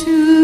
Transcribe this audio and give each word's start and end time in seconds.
To 0.00 0.39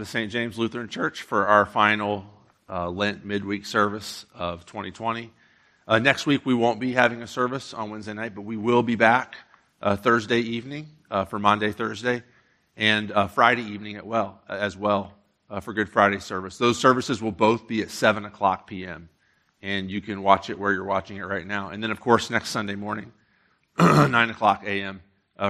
to 0.00 0.06
St. 0.06 0.32
James 0.32 0.58
Lutheran 0.58 0.88
Church 0.88 1.22
for 1.22 1.46
our 1.46 1.66
final 1.66 2.24
uh, 2.70 2.88
Lent 2.88 3.24
midweek 3.24 3.66
service 3.66 4.24
of 4.34 4.64
2020. 4.64 5.30
Uh, 5.86 5.98
next 5.98 6.24
week, 6.24 6.46
we 6.46 6.54
won't 6.54 6.80
be 6.80 6.92
having 6.92 7.20
a 7.20 7.26
service 7.26 7.74
on 7.74 7.90
Wednesday 7.90 8.14
night, 8.14 8.34
but 8.34 8.42
we 8.42 8.56
will 8.56 8.82
be 8.82 8.94
back 8.94 9.36
uh, 9.82 9.96
Thursday 9.96 10.40
evening 10.40 10.88
uh, 11.10 11.26
for 11.26 11.38
Monday, 11.38 11.70
Thursday, 11.70 12.22
and 12.78 13.12
uh, 13.12 13.26
Friday 13.26 13.62
evening 13.62 13.96
at 13.96 14.06
well, 14.06 14.40
as 14.48 14.74
well 14.74 15.12
uh, 15.50 15.60
for 15.60 15.74
Good 15.74 15.90
Friday 15.90 16.18
service. 16.18 16.56
Those 16.56 16.78
services 16.78 17.20
will 17.20 17.30
both 17.30 17.68
be 17.68 17.82
at 17.82 17.90
7 17.90 18.24
o'clock 18.24 18.66
p.m., 18.66 19.10
and 19.60 19.90
you 19.90 20.00
can 20.00 20.22
watch 20.22 20.48
it 20.48 20.58
where 20.58 20.72
you're 20.72 20.84
watching 20.84 21.18
it 21.18 21.24
right 21.24 21.46
now. 21.46 21.68
And 21.68 21.82
then, 21.82 21.90
of 21.90 22.00
course, 22.00 22.30
next 22.30 22.48
Sunday 22.48 22.74
morning, 22.74 23.12
9 23.78 24.30
o'clock 24.30 24.62
a.m. 24.64 25.02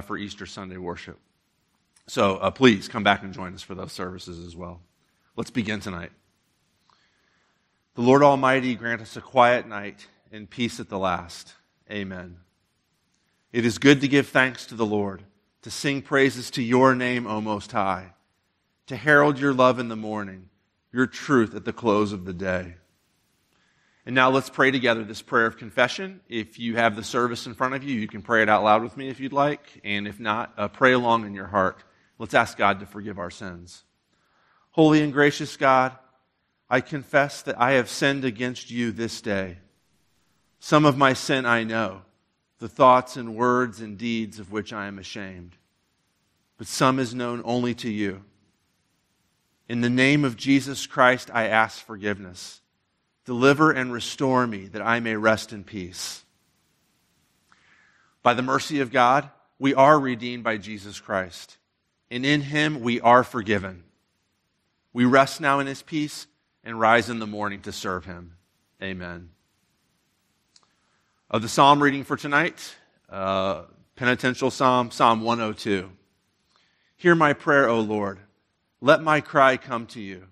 For 0.05 0.17
Easter 0.17 0.45
Sunday 0.45 0.77
worship. 0.77 1.17
So 2.07 2.37
uh, 2.37 2.51
please 2.51 2.87
come 2.87 3.03
back 3.03 3.23
and 3.23 3.33
join 3.33 3.53
us 3.53 3.61
for 3.61 3.75
those 3.75 3.91
services 3.91 4.45
as 4.45 4.55
well. 4.55 4.81
Let's 5.35 5.51
begin 5.51 5.79
tonight. 5.79 6.11
The 7.95 8.01
Lord 8.01 8.23
Almighty 8.23 8.75
grant 8.75 9.01
us 9.01 9.17
a 9.17 9.21
quiet 9.21 9.67
night 9.67 10.07
and 10.31 10.49
peace 10.49 10.79
at 10.79 10.89
the 10.89 10.99
last. 10.99 11.53
Amen. 11.89 12.37
It 13.51 13.65
is 13.65 13.77
good 13.77 14.01
to 14.01 14.07
give 14.07 14.27
thanks 14.27 14.65
to 14.67 14.75
the 14.75 14.85
Lord, 14.85 15.23
to 15.61 15.71
sing 15.71 16.01
praises 16.01 16.49
to 16.51 16.63
your 16.63 16.95
name, 16.95 17.27
O 17.27 17.41
Most 17.41 17.71
High, 17.71 18.13
to 18.87 18.95
herald 18.95 19.39
your 19.39 19.53
love 19.53 19.77
in 19.77 19.89
the 19.89 19.95
morning, 19.95 20.49
your 20.93 21.05
truth 21.05 21.53
at 21.53 21.65
the 21.65 21.73
close 21.73 22.13
of 22.13 22.25
the 22.25 22.33
day. 22.33 22.75
And 24.05 24.15
now 24.15 24.31
let's 24.31 24.49
pray 24.49 24.71
together 24.71 25.03
this 25.03 25.21
prayer 25.21 25.45
of 25.45 25.57
confession. 25.57 26.21
If 26.27 26.57
you 26.57 26.75
have 26.75 26.95
the 26.95 27.03
service 27.03 27.45
in 27.45 27.53
front 27.53 27.75
of 27.75 27.83
you, 27.83 27.99
you 27.99 28.07
can 28.07 28.21
pray 28.21 28.41
it 28.41 28.49
out 28.49 28.63
loud 28.63 28.81
with 28.81 28.97
me 28.97 29.09
if 29.09 29.19
you'd 29.19 29.33
like. 29.33 29.81
And 29.83 30.07
if 30.07 30.19
not, 30.19 30.53
uh, 30.57 30.69
pray 30.69 30.93
along 30.93 31.25
in 31.25 31.35
your 31.35 31.47
heart. 31.47 31.83
Let's 32.21 32.35
ask 32.35 32.55
God 32.55 32.81
to 32.81 32.85
forgive 32.85 33.17
our 33.17 33.31
sins. 33.31 33.83
Holy 34.73 35.01
and 35.01 35.11
gracious 35.11 35.57
God, 35.57 35.93
I 36.69 36.79
confess 36.79 37.41
that 37.41 37.59
I 37.59 37.71
have 37.71 37.89
sinned 37.89 38.25
against 38.25 38.69
you 38.69 38.91
this 38.91 39.21
day. 39.21 39.57
Some 40.59 40.85
of 40.85 40.95
my 40.95 41.13
sin 41.13 41.47
I 41.47 41.63
know, 41.63 42.03
the 42.59 42.69
thoughts 42.69 43.17
and 43.17 43.35
words 43.35 43.81
and 43.81 43.97
deeds 43.97 44.37
of 44.37 44.51
which 44.51 44.71
I 44.71 44.85
am 44.85 44.99
ashamed. 44.99 45.55
But 46.59 46.67
some 46.67 46.99
is 46.99 47.15
known 47.15 47.41
only 47.43 47.73
to 47.73 47.89
you. 47.89 48.23
In 49.67 49.81
the 49.81 49.89
name 49.89 50.23
of 50.23 50.37
Jesus 50.37 50.85
Christ, 50.85 51.31
I 51.33 51.47
ask 51.47 51.83
forgiveness. 51.83 52.61
Deliver 53.25 53.71
and 53.71 53.91
restore 53.91 54.45
me 54.45 54.67
that 54.67 54.83
I 54.83 54.99
may 54.99 55.15
rest 55.15 55.53
in 55.53 55.63
peace. 55.63 56.23
By 58.21 58.35
the 58.35 58.43
mercy 58.43 58.79
of 58.79 58.91
God, 58.91 59.27
we 59.57 59.73
are 59.73 59.99
redeemed 59.99 60.43
by 60.43 60.57
Jesus 60.57 60.99
Christ, 60.99 61.57
and 62.11 62.25
in 62.25 62.41
him 62.41 62.81
we 62.81 62.99
are 62.99 63.23
forgiven. 63.23 63.83
We 64.93 65.05
rest 65.05 65.39
now 65.39 65.59
in 65.59 65.67
his 65.67 65.81
peace 65.81 66.27
and 66.63 66.79
rise 66.79 67.09
in 67.09 67.19
the 67.19 67.25
morning 67.25 67.61
to 67.61 67.71
serve 67.71 68.05
him. 68.05 68.35
Amen. 68.83 69.29
Of 71.29 71.41
the 71.41 71.47
psalm 71.47 71.81
reading 71.81 72.03
for 72.03 72.17
tonight, 72.17 72.75
uh, 73.09 73.63
penitential 73.95 74.51
psalm, 74.51 74.91
Psalm 74.91 75.21
102. 75.21 75.89
Hear 76.97 77.15
my 77.15 77.31
prayer, 77.31 77.69
O 77.69 77.79
Lord. 77.79 78.19
Let 78.81 79.01
my 79.01 79.21
cry 79.21 79.55
come 79.55 79.85
to 79.87 80.01
you. 80.01 80.27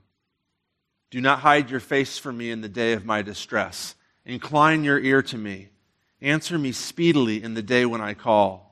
Do 1.09 1.21
not 1.21 1.39
hide 1.39 1.69
your 1.69 1.79
face 1.79 2.17
from 2.17 2.37
me 2.37 2.51
in 2.51 2.61
the 2.61 2.69
day 2.69 2.91
of 2.93 3.05
my 3.05 3.21
distress. 3.21 3.95
Incline 4.25 4.83
your 4.83 4.99
ear 4.99 5.21
to 5.23 5.37
me. 5.37 5.69
Answer 6.21 6.57
me 6.57 6.73
speedily 6.73 7.41
in 7.41 7.53
the 7.53 7.61
day 7.61 7.85
when 7.85 8.01
I 8.01 8.13
call. 8.13 8.68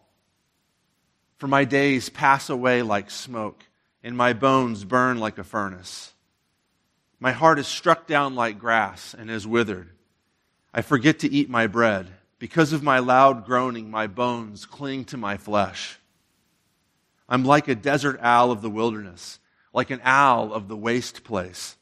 For 1.37 1.47
my 1.47 1.65
days 1.65 2.09
pass 2.09 2.49
away 2.49 2.81
like 2.81 3.11
smoke, 3.11 3.63
and 4.03 4.17
my 4.17 4.33
bones 4.33 4.83
burn 4.83 5.19
like 5.19 5.37
a 5.37 5.43
furnace. 5.43 6.13
My 7.19 7.31
heart 7.31 7.59
is 7.59 7.67
struck 7.67 8.07
down 8.07 8.35
like 8.35 8.59
grass 8.59 9.13
and 9.13 9.29
is 9.29 9.47
withered. 9.47 9.89
I 10.73 10.81
forget 10.81 11.19
to 11.19 11.31
eat 11.31 11.49
my 11.49 11.67
bread. 11.67 12.07
Because 12.39 12.71
of 12.71 12.83
my 12.83 12.99
loud 12.99 13.45
groaning, 13.45 13.89
my 13.89 14.05
bones 14.05 14.67
cling 14.67 15.05
to 15.05 15.17
my 15.17 15.37
flesh. 15.37 15.97
I'm 17.27 17.43
like 17.43 17.67
a 17.67 17.75
desert 17.75 18.19
owl 18.21 18.51
of 18.51 18.61
the 18.61 18.69
wilderness, 18.69 19.39
like 19.73 19.89
an 19.89 20.01
owl 20.03 20.53
of 20.53 20.67
the 20.67 20.77
waste 20.77 21.23
place. 21.23 21.75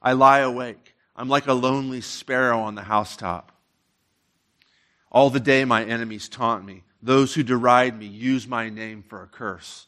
I 0.00 0.12
lie 0.12 0.40
awake. 0.40 0.94
I'm 1.14 1.28
like 1.28 1.46
a 1.46 1.52
lonely 1.52 2.00
sparrow 2.00 2.60
on 2.60 2.74
the 2.74 2.82
housetop. 2.82 3.52
All 5.10 5.30
the 5.30 5.40
day 5.40 5.64
my 5.64 5.84
enemies 5.84 6.28
taunt 6.28 6.64
me. 6.64 6.82
Those 7.02 7.34
who 7.34 7.42
deride 7.42 7.98
me 7.98 8.06
use 8.06 8.46
my 8.46 8.68
name 8.68 9.02
for 9.02 9.22
a 9.22 9.26
curse. 9.26 9.86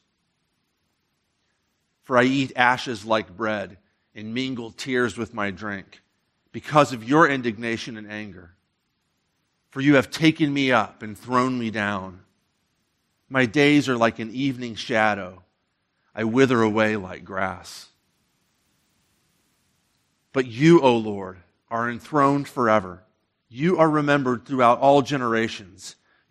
For 2.03 2.19
I 2.19 2.25
eat 2.25 2.53
ashes 2.57 3.05
like 3.05 3.37
bread 3.37 3.79
and 4.15 4.35
mingle 4.35 4.73
tears 4.73 5.17
with 5.17 5.33
my 5.33 5.51
drink 5.51 6.03
because 6.53 6.93
of 6.93 7.05
your 7.05 7.29
indignation 7.29 7.97
and 7.97 8.11
anger. 8.11 8.55
For 9.71 9.81
you 9.81 9.95
have 9.97 10.11
taken 10.11 10.53
me 10.53 10.71
up 10.71 11.03
and 11.03 11.17
thrown 11.17 11.59
me 11.59 11.71
down. 11.71 12.21
My 13.29 13.47
days 13.47 13.89
are 13.89 13.97
like 13.97 14.19
an 14.19 14.31
evening 14.33 14.75
shadow. 14.75 15.43
I 16.15 16.25
wither 16.25 16.63
away 16.63 16.97
like 16.97 17.25
grass. 17.25 17.89
But 20.33 20.47
you, 20.47 20.81
O 20.81 20.97
Lord, 20.97 21.39
are 21.71 21.91
enthroned 21.91 22.49
forever. 22.49 23.03
You 23.49 23.79
are 23.79 23.89
remembered 23.89 24.45
throughout 24.45 24.81
all 24.81 25.03
generations. 25.03 25.97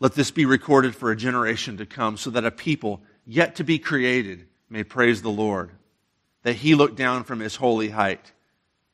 Let 0.00 0.14
this 0.14 0.30
be 0.30 0.46
recorded 0.46 0.96
for 0.96 1.10
a 1.10 1.16
generation 1.16 1.76
to 1.76 1.86
come, 1.86 2.16
so 2.16 2.30
that 2.30 2.44
a 2.44 2.50
people 2.50 3.02
yet 3.26 3.56
to 3.56 3.64
be 3.64 3.78
created 3.78 4.46
may 4.68 4.82
praise 4.82 5.22
the 5.22 5.30
Lord 5.30 5.70
that 6.42 6.56
he 6.56 6.74
looked 6.74 6.96
down 6.96 7.24
from 7.24 7.40
his 7.40 7.56
holy 7.56 7.90
height. 7.90 8.32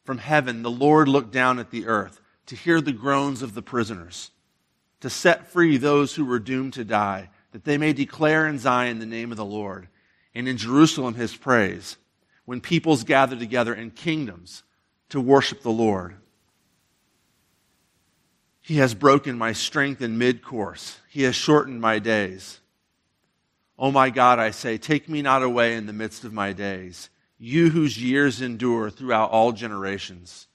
From 0.04 0.18
heaven, 0.18 0.62
the 0.62 0.70
Lord 0.70 1.08
looked 1.08 1.32
down 1.32 1.58
at 1.58 1.70
the 1.70 1.86
earth 1.86 2.20
to 2.46 2.56
hear 2.56 2.80
the 2.80 2.92
groans 2.92 3.42
of 3.42 3.54
the 3.54 3.62
prisoners, 3.62 4.30
to 5.00 5.10
set 5.10 5.48
free 5.48 5.76
those 5.76 6.14
who 6.14 6.24
were 6.24 6.38
doomed 6.38 6.72
to 6.74 6.84
die, 6.84 7.30
that 7.52 7.64
they 7.64 7.78
may 7.78 7.92
declare 7.92 8.46
in 8.46 8.58
Zion 8.58 8.98
the 8.98 9.06
name 9.06 9.30
of 9.30 9.36
the 9.36 9.44
Lord, 9.44 9.88
and 10.34 10.48
in 10.48 10.56
Jerusalem 10.56 11.14
his 11.14 11.36
praise, 11.36 11.96
when 12.44 12.60
peoples 12.60 13.04
gather 13.04 13.36
together 13.36 13.74
in 13.74 13.90
kingdoms 13.90 14.62
to 15.08 15.20
worship 15.20 15.62
the 15.62 15.70
Lord. 15.70 16.16
He 18.66 18.78
has 18.78 18.94
broken 18.94 19.38
my 19.38 19.52
strength 19.52 20.02
in 20.02 20.18
mid 20.18 20.42
course. 20.42 20.98
He 21.08 21.22
has 21.22 21.36
shortened 21.36 21.80
my 21.80 22.00
days. 22.00 22.58
Oh 23.78 23.92
my 23.92 24.10
God, 24.10 24.40
I 24.40 24.50
say, 24.50 24.76
take 24.76 25.08
me 25.08 25.22
not 25.22 25.44
away 25.44 25.76
in 25.76 25.86
the 25.86 25.92
midst 25.92 26.24
of 26.24 26.32
my 26.32 26.52
days 26.52 27.08
you 27.38 27.70
whose 27.70 28.02
years 28.02 28.42
endure 28.42 28.90
throughout 28.90 29.30
all 29.30 29.52
generations. 29.52 30.48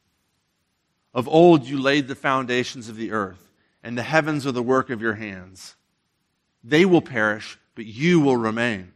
Of 1.14 1.30
old 1.30 1.66
you 1.66 1.80
laid 1.80 2.10
the 2.10 2.16
foundations 2.16 2.90
of 2.90 2.98
the 2.98 3.12
earth, 3.12 3.50
and 3.82 3.98
the 3.98 4.04
heavens 4.04 4.46
are 4.46 4.52
the 4.52 4.62
work 4.62 4.90
of 4.90 5.02
your 5.02 5.14
hands. 5.14 5.78
They 6.66 6.84
will 6.84 7.02
perish, 7.02 7.58
but 7.76 7.86
you 7.86 8.20
will 8.20 8.36
remain. 8.36 8.92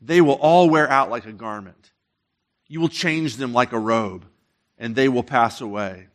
They 0.00 0.20
will 0.20 0.34
all 0.34 0.70
wear 0.70 0.88
out 0.88 1.10
like 1.10 1.26
a 1.26 1.32
garment. 1.32 1.90
You 2.68 2.80
will 2.80 2.88
change 2.88 3.34
them 3.34 3.52
like 3.52 3.72
a 3.72 3.80
robe, 3.80 4.26
and 4.78 4.94
they 4.94 5.08
will 5.08 5.24
pass 5.24 5.60
away. 5.60 6.06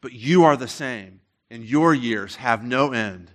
But 0.00 0.12
you 0.12 0.44
are 0.44 0.56
the 0.56 0.68
same, 0.68 1.20
and 1.50 1.64
your 1.64 1.94
years 1.94 2.36
have 2.36 2.64
no 2.64 2.92
end. 2.92 3.30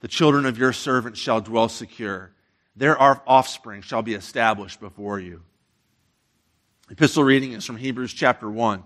The 0.00 0.08
children 0.08 0.46
of 0.46 0.58
your 0.58 0.72
servants 0.72 1.18
shall 1.18 1.40
dwell 1.40 1.68
secure 1.68 2.34
their 2.76 3.00
offspring 3.00 3.82
shall 3.82 4.02
be 4.02 4.14
established 4.14 4.80
before 4.80 5.20
you. 5.20 5.42
Epistle 6.90 7.24
reading 7.24 7.52
is 7.52 7.64
from 7.64 7.76
Hebrews 7.76 8.12
chapter 8.12 8.50
1. 8.50 8.82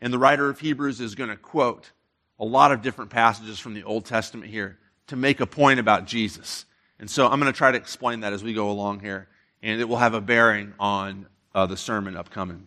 And 0.00 0.12
the 0.12 0.18
writer 0.18 0.48
of 0.48 0.58
Hebrews 0.58 1.00
is 1.00 1.14
going 1.14 1.28
to 1.28 1.36
quote 1.36 1.92
a 2.38 2.44
lot 2.44 2.72
of 2.72 2.80
different 2.80 3.10
passages 3.10 3.60
from 3.60 3.74
the 3.74 3.82
Old 3.82 4.06
Testament 4.06 4.50
here 4.50 4.78
to 5.08 5.16
make 5.16 5.40
a 5.40 5.46
point 5.46 5.78
about 5.78 6.06
Jesus. 6.06 6.64
And 6.98 7.10
so 7.10 7.26
I'm 7.26 7.38
going 7.38 7.52
to 7.52 7.56
try 7.56 7.70
to 7.70 7.76
explain 7.76 8.20
that 8.20 8.32
as 8.32 8.42
we 8.42 8.54
go 8.54 8.70
along 8.70 9.00
here, 9.00 9.28
and 9.62 9.80
it 9.80 9.84
will 9.84 9.98
have 9.98 10.14
a 10.14 10.20
bearing 10.20 10.72
on 10.80 11.26
uh, 11.54 11.66
the 11.66 11.76
sermon 11.76 12.16
upcoming. 12.16 12.66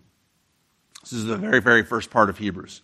This 1.02 1.14
is 1.14 1.26
the 1.26 1.38
very, 1.38 1.60
very 1.60 1.84
first 1.84 2.12
part 2.12 2.30
of 2.30 2.38
Hebrews. 2.38 2.84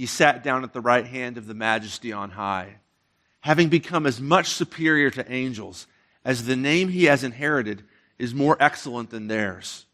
he 0.00 0.06
sat 0.06 0.42
down 0.42 0.64
at 0.64 0.72
the 0.72 0.80
right 0.80 1.04
hand 1.04 1.36
of 1.36 1.46
the 1.46 1.52
majesty 1.52 2.10
on 2.10 2.30
high, 2.30 2.76
having 3.40 3.68
become 3.68 4.06
as 4.06 4.18
much 4.18 4.48
superior 4.48 5.10
to 5.10 5.30
angels 5.30 5.86
as 6.24 6.46
the 6.46 6.56
name 6.56 6.88
he 6.88 7.04
has 7.04 7.22
inherited 7.22 7.84
is 8.18 8.34
more 8.34 8.56
excellent 8.58 9.10
than 9.10 9.28
theirs. 9.28 9.84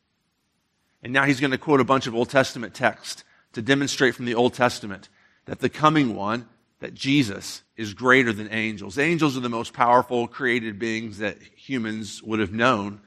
And 1.02 1.12
now 1.12 1.25
he's 1.25 1.40
going 1.40 1.50
to 1.50 1.58
quote 1.58 1.80
a 1.80 1.84
bunch 1.84 2.06
of 2.06 2.14
Old 2.14 2.30
Testament 2.30 2.72
text 2.72 3.25
to 3.54 3.60
demonstrate 3.60 4.14
from 4.14 4.26
the 4.26 4.36
Old 4.36 4.54
Testament 4.54 5.08
that 5.46 5.58
the 5.58 5.68
coming 5.68 6.14
one, 6.14 6.46
that 6.78 6.94
Jesus, 6.94 7.64
is 7.76 7.92
greater 7.92 8.32
than 8.32 8.52
angels. 8.52 8.98
Angels 8.98 9.36
are 9.36 9.40
the 9.40 9.48
most 9.48 9.72
powerful 9.72 10.28
created 10.28 10.78
beings 10.78 11.18
that 11.18 11.42
humans 11.42 12.22
would 12.22 12.38
have 12.38 12.52
known. 12.52 13.00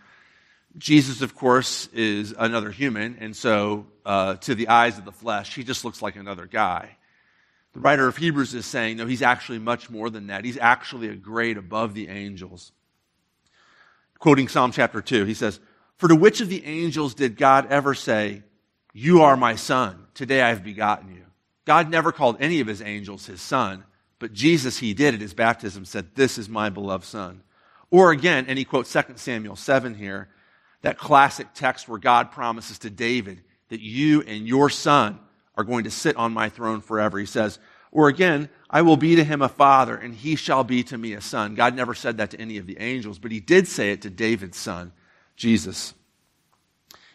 Jesus, 0.77 1.21
of 1.21 1.35
course, 1.35 1.87
is 1.87 2.33
another 2.37 2.71
human, 2.71 3.17
and 3.19 3.35
so 3.35 3.87
uh, 4.05 4.35
to 4.35 4.55
the 4.55 4.69
eyes 4.69 4.97
of 4.97 5.05
the 5.05 5.11
flesh, 5.11 5.55
he 5.55 5.63
just 5.63 5.83
looks 5.83 6.01
like 6.01 6.15
another 6.15 6.45
guy. 6.45 6.95
The 7.73 7.79
writer 7.79 8.07
of 8.07 8.17
Hebrews 8.17 8.53
is 8.53 8.65
saying, 8.65 8.97
no, 8.97 9.05
he's 9.05 9.21
actually 9.21 9.59
much 9.59 9.89
more 9.89 10.09
than 10.09 10.27
that. 10.27 10.45
He's 10.45 10.57
actually 10.57 11.09
a 11.09 11.15
grade 11.15 11.57
above 11.57 11.93
the 11.93 12.07
angels 12.07 12.71
quoting 14.19 14.49
Psalm 14.49 14.71
chapter 14.71 15.01
2. 15.01 15.25
He 15.25 15.33
says, 15.33 15.59
For 15.97 16.07
to 16.07 16.15
which 16.15 16.41
of 16.41 16.49
the 16.49 16.65
angels 16.65 17.15
did 17.15 17.37
God 17.37 17.67
ever 17.71 17.93
say, 17.93 18.43
You 18.93 19.23
are 19.23 19.35
my 19.35 19.55
son, 19.55 20.05
today 20.13 20.41
I 20.41 20.49
have 20.49 20.63
begotten 20.63 21.15
you? 21.15 21.23
God 21.65 21.89
never 21.89 22.11
called 22.11 22.37
any 22.39 22.59
of 22.59 22.67
his 22.67 22.81
angels 22.81 23.25
his 23.25 23.41
son, 23.41 23.83
but 24.19 24.33
Jesus, 24.33 24.77
he 24.77 24.93
did 24.93 25.13
at 25.13 25.21
his 25.21 25.33
baptism, 25.33 25.85
said, 25.85 26.15
This 26.15 26.37
is 26.37 26.49
my 26.49 26.69
beloved 26.69 27.05
son. 27.05 27.41
Or 27.89 28.11
again, 28.11 28.45
and 28.47 28.59
he 28.59 28.65
quotes 28.65 28.91
2 28.91 29.01
Samuel 29.15 29.55
7 29.55 29.95
here, 29.95 30.29
that 30.81 30.97
classic 30.97 31.47
text 31.53 31.87
where 31.87 31.99
God 31.99 32.31
promises 32.31 32.79
to 32.79 32.89
David 32.89 33.41
that 33.69 33.81
you 33.81 34.21
and 34.21 34.47
your 34.47 34.69
son 34.69 35.19
are 35.55 35.63
going 35.63 35.83
to 35.83 35.91
sit 35.91 36.15
on 36.15 36.33
my 36.33 36.49
throne 36.49 36.81
forever. 36.81 37.19
He 37.19 37.25
says, 37.25 37.59
or 37.91 38.07
again, 38.07 38.49
I 38.69 38.83
will 38.83 38.97
be 38.97 39.15
to 39.15 39.23
him 39.23 39.41
a 39.41 39.49
father, 39.49 39.95
and 39.95 40.13
he 40.13 40.35
shall 40.35 40.63
be 40.63 40.83
to 40.83 40.97
me 40.97 41.13
a 41.13 41.21
son. 41.21 41.55
God 41.55 41.75
never 41.75 41.93
said 41.93 42.17
that 42.17 42.31
to 42.31 42.39
any 42.39 42.57
of 42.57 42.67
the 42.67 42.79
angels, 42.79 43.17
but 43.17 43.31
he 43.31 43.39
did 43.39 43.67
say 43.67 43.91
it 43.91 44.03
to 44.03 44.09
David's 44.09 44.57
son, 44.57 44.91
Jesus. 45.35 45.93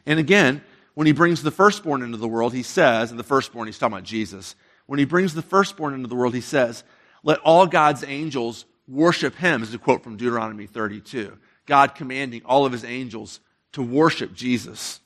And 0.05 0.19
again, 0.19 0.63
when 0.95 1.07
he 1.07 1.13
brings 1.13 1.43
the 1.43 1.51
firstborn 1.51 2.03
into 2.03 2.19
the 2.19 2.29
world, 2.29 2.53
he 2.53 2.63
says, 2.63 3.11
and 3.11 3.19
the 3.19 3.25
firstborn, 3.25 3.67
he's 3.67 3.79
talking 3.79 3.95
about 3.95 4.05
Jesus. 4.05 4.57
When 4.87 4.99
he 4.99 5.05
brings 5.05 5.35
the 5.35 5.43
firstborn 5.43 5.95
into 5.95 6.09
the 6.09 6.17
world, 6.17 6.35
he 6.35 6.41
says, 6.41 6.85
Let 7.23 7.39
all 7.41 7.67
God's 7.67 8.05
angels 8.05 8.65
worship 8.87 9.37
him, 9.37 9.63
is 9.63 9.73
a 9.73 9.79
quote 9.79 10.03
from 10.03 10.17
Deuteronomy 10.17 10.67
32. 10.67 11.39
God 11.67 11.95
commanding 11.95 12.43
all 12.45 12.67
of 12.67 12.73
his 12.73 12.85
angels 12.85 13.41
to 13.75 13.83
worship 13.83 14.35
Jesus. 14.35 15.01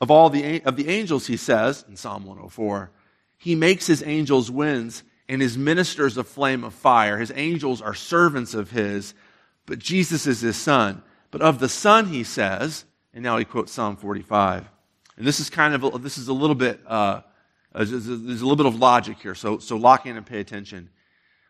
Of 0.00 0.10
all 0.10 0.30
the, 0.30 0.62
of 0.62 0.76
the 0.76 0.88
angels, 0.88 1.26
he 1.26 1.36
says 1.36 1.84
in 1.88 1.96
Psalm 1.96 2.24
104, 2.24 2.90
he 3.38 3.54
makes 3.54 3.86
his 3.86 4.02
angels 4.04 4.50
winds 4.50 5.02
and 5.28 5.40
his 5.40 5.56
ministers 5.56 6.16
a 6.16 6.24
flame 6.24 6.64
of 6.64 6.74
fire. 6.74 7.18
His 7.18 7.32
angels 7.34 7.80
are 7.80 7.94
servants 7.94 8.54
of 8.54 8.70
his, 8.70 9.14
but 9.64 9.78
Jesus 9.78 10.26
is 10.26 10.40
his 10.40 10.56
son. 10.56 11.02
But 11.30 11.42
of 11.42 11.58
the 11.58 11.68
son, 11.68 12.08
he 12.08 12.24
says, 12.24 12.84
and 13.14 13.22
now 13.22 13.38
he 13.38 13.44
quotes 13.44 13.72
Psalm 13.72 13.96
45. 13.96 14.68
And 15.16 15.26
this 15.26 15.40
is 15.40 15.48
kind 15.48 15.74
of, 15.74 15.84
a, 15.84 15.98
this 15.98 16.18
is 16.18 16.28
a 16.28 16.32
little 16.32 16.54
bit, 16.54 16.80
uh, 16.86 17.22
there's 17.72 17.92
a 18.06 18.12
little 18.12 18.56
bit 18.56 18.66
of 18.66 18.76
logic 18.76 19.18
here, 19.20 19.34
so, 19.34 19.58
so 19.58 19.76
lock 19.76 20.06
in 20.06 20.16
and 20.16 20.26
pay 20.26 20.40
attention. 20.40 20.90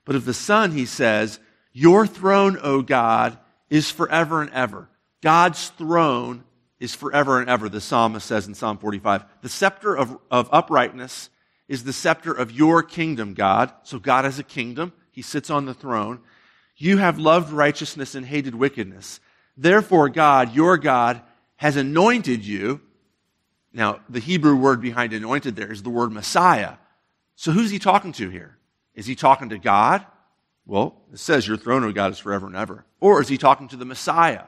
But 0.05 0.15
of 0.15 0.25
the 0.25 0.35
Son, 0.35 0.73
he 0.73 0.87
says, 0.87 1.41
Your 1.73 2.07
throne, 2.07 2.59
O 2.63 2.83
God, 2.83 3.39
is 3.71 3.91
forever 3.91 4.41
and 4.41 4.51
ever. 4.53 4.89
God's 5.27 5.71
throne 5.71 6.45
is 6.79 6.95
forever 6.95 7.41
and 7.41 7.51
ever, 7.51 7.69
the 7.69 7.81
psalmist 7.81 8.29
says 8.29 8.47
in 8.47 8.55
Psalm 8.55 8.79
45. 8.79 9.25
The 9.43 9.49
scepter 9.49 9.93
of, 9.93 10.17
of 10.31 10.49
uprightness 10.53 11.31
is 11.67 11.83
the 11.83 11.93
scepter 11.93 12.33
of 12.33 12.53
your 12.53 12.85
kingdom, 12.85 13.35
God. 13.35 13.73
So 13.83 13.99
God 13.99 14.25
has 14.25 14.39
a 14.39 14.45
kingdom. 14.45 14.93
He 15.11 15.23
sits 15.23 15.51
on 15.51 15.65
the 15.65 15.75
throne. 15.75 16.21
You 16.77 16.99
have 16.99 17.19
loved 17.19 17.51
righteousness 17.51 18.15
and 18.15 18.25
hated 18.25 18.55
wickedness. 18.55 19.19
Therefore, 19.57 20.11
God, 20.11 20.55
your 20.55 20.79
God, 20.79 21.21
has 21.57 21.75
anointed 21.75 22.45
you. 22.45 22.81
Now, 23.73 23.99
the 24.09 24.21
Hebrew 24.21 24.55
word 24.55 24.81
behind 24.81 25.13
anointed 25.13 25.57
there 25.57 25.73
is 25.73 25.83
the 25.83 25.91
word 25.91 26.13
Messiah. 26.13 26.75
So 27.35 27.51
who's 27.51 27.73
he 27.73 27.81
talking 27.81 28.13
to 28.13 28.31
here? 28.31 28.59
Is 28.95 29.07
he 29.07 29.17
talking 29.17 29.49
to 29.49 29.59
God? 29.59 30.07
Well, 30.67 31.03
it 31.13 31.19
says, 31.19 31.49
Your 31.49 31.57
throne, 31.57 31.83
O 31.83 31.91
God, 31.91 32.13
is 32.13 32.21
forever 32.21 32.47
and 32.47 32.55
ever. 32.55 32.85
Or 33.01 33.21
is 33.21 33.27
he 33.27 33.39
talking 33.39 33.67
to 33.67 33.77
the 33.77 33.85
Messiah? 33.85 34.45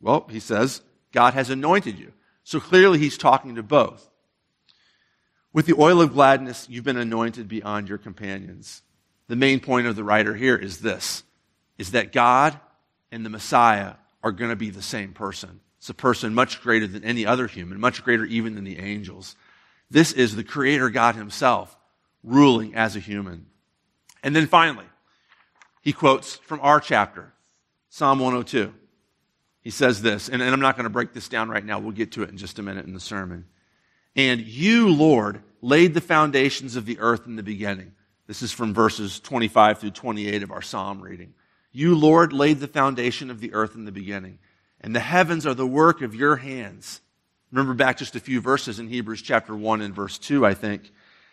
Well, 0.00 0.26
he 0.30 0.40
says, 0.40 0.82
God 1.12 1.34
has 1.34 1.50
anointed 1.50 1.98
you. 1.98 2.12
So 2.44 2.60
clearly 2.60 2.98
he's 2.98 3.18
talking 3.18 3.56
to 3.56 3.62
both. 3.62 4.08
With 5.52 5.66
the 5.66 5.78
oil 5.78 6.00
of 6.00 6.12
gladness, 6.12 6.66
you've 6.70 6.84
been 6.84 6.96
anointed 6.96 7.48
beyond 7.48 7.88
your 7.88 7.98
companions. 7.98 8.82
The 9.28 9.36
main 9.36 9.60
point 9.60 9.86
of 9.86 9.96
the 9.96 10.04
writer 10.04 10.34
here 10.34 10.56
is 10.56 10.78
this, 10.78 11.22
is 11.78 11.92
that 11.92 12.12
God 12.12 12.58
and 13.10 13.24
the 13.24 13.30
Messiah 13.30 13.94
are 14.22 14.32
going 14.32 14.50
to 14.50 14.56
be 14.56 14.70
the 14.70 14.82
same 14.82 15.12
person. 15.12 15.60
It's 15.78 15.90
a 15.90 15.94
person 15.94 16.34
much 16.34 16.60
greater 16.60 16.86
than 16.86 17.04
any 17.04 17.24
other 17.24 17.46
human, 17.46 17.80
much 17.80 18.02
greater 18.02 18.24
even 18.24 18.54
than 18.54 18.64
the 18.64 18.78
angels. 18.78 19.36
This 19.90 20.12
is 20.12 20.34
the 20.34 20.44
Creator 20.44 20.90
God 20.90 21.14
Himself 21.14 21.76
ruling 22.22 22.74
as 22.74 22.96
a 22.96 23.00
human. 23.00 23.46
And 24.22 24.34
then 24.34 24.46
finally, 24.46 24.86
he 25.82 25.92
quotes 25.92 26.36
from 26.36 26.60
our 26.60 26.80
chapter, 26.80 27.32
Psalm 27.88 28.18
102. 28.18 28.74
He 29.62 29.70
says 29.70 30.00
this, 30.02 30.28
and, 30.28 30.40
and 30.40 30.52
I'm 30.52 30.60
not 30.60 30.76
going 30.76 30.84
to 30.84 30.90
break 30.90 31.12
this 31.12 31.28
down 31.28 31.48
right 31.48 31.64
now. 31.64 31.78
We'll 31.78 31.92
get 31.92 32.12
to 32.12 32.22
it 32.22 32.30
in 32.30 32.36
just 32.36 32.58
a 32.58 32.62
minute 32.62 32.86
in 32.86 32.94
the 32.94 33.00
sermon. 33.00 33.46
And 34.16 34.40
you, 34.40 34.88
Lord, 34.88 35.42
laid 35.60 35.94
the 35.94 36.00
foundations 36.00 36.76
of 36.76 36.86
the 36.86 36.98
earth 37.00 37.26
in 37.26 37.36
the 37.36 37.42
beginning. 37.42 37.92
This 38.26 38.42
is 38.42 38.52
from 38.52 38.74
verses 38.74 39.20
25 39.20 39.78
through 39.78 39.90
28 39.90 40.42
of 40.42 40.50
our 40.50 40.62
psalm 40.62 41.00
reading. 41.00 41.34
You, 41.72 41.96
Lord, 41.96 42.32
laid 42.32 42.60
the 42.60 42.68
foundation 42.68 43.30
of 43.30 43.40
the 43.40 43.52
earth 43.52 43.74
in 43.74 43.84
the 43.84 43.92
beginning, 43.92 44.38
and 44.80 44.94
the 44.94 45.00
heavens 45.00 45.46
are 45.46 45.54
the 45.54 45.66
work 45.66 46.02
of 46.02 46.14
your 46.14 46.36
hands. 46.36 47.00
Remember 47.50 47.74
back 47.74 47.98
just 47.98 48.16
a 48.16 48.20
few 48.20 48.40
verses 48.40 48.78
in 48.78 48.88
Hebrews 48.88 49.22
chapter 49.22 49.54
1 49.54 49.80
and 49.80 49.94
verse 49.94 50.18
2, 50.18 50.44
I 50.44 50.54
think. 50.54 50.90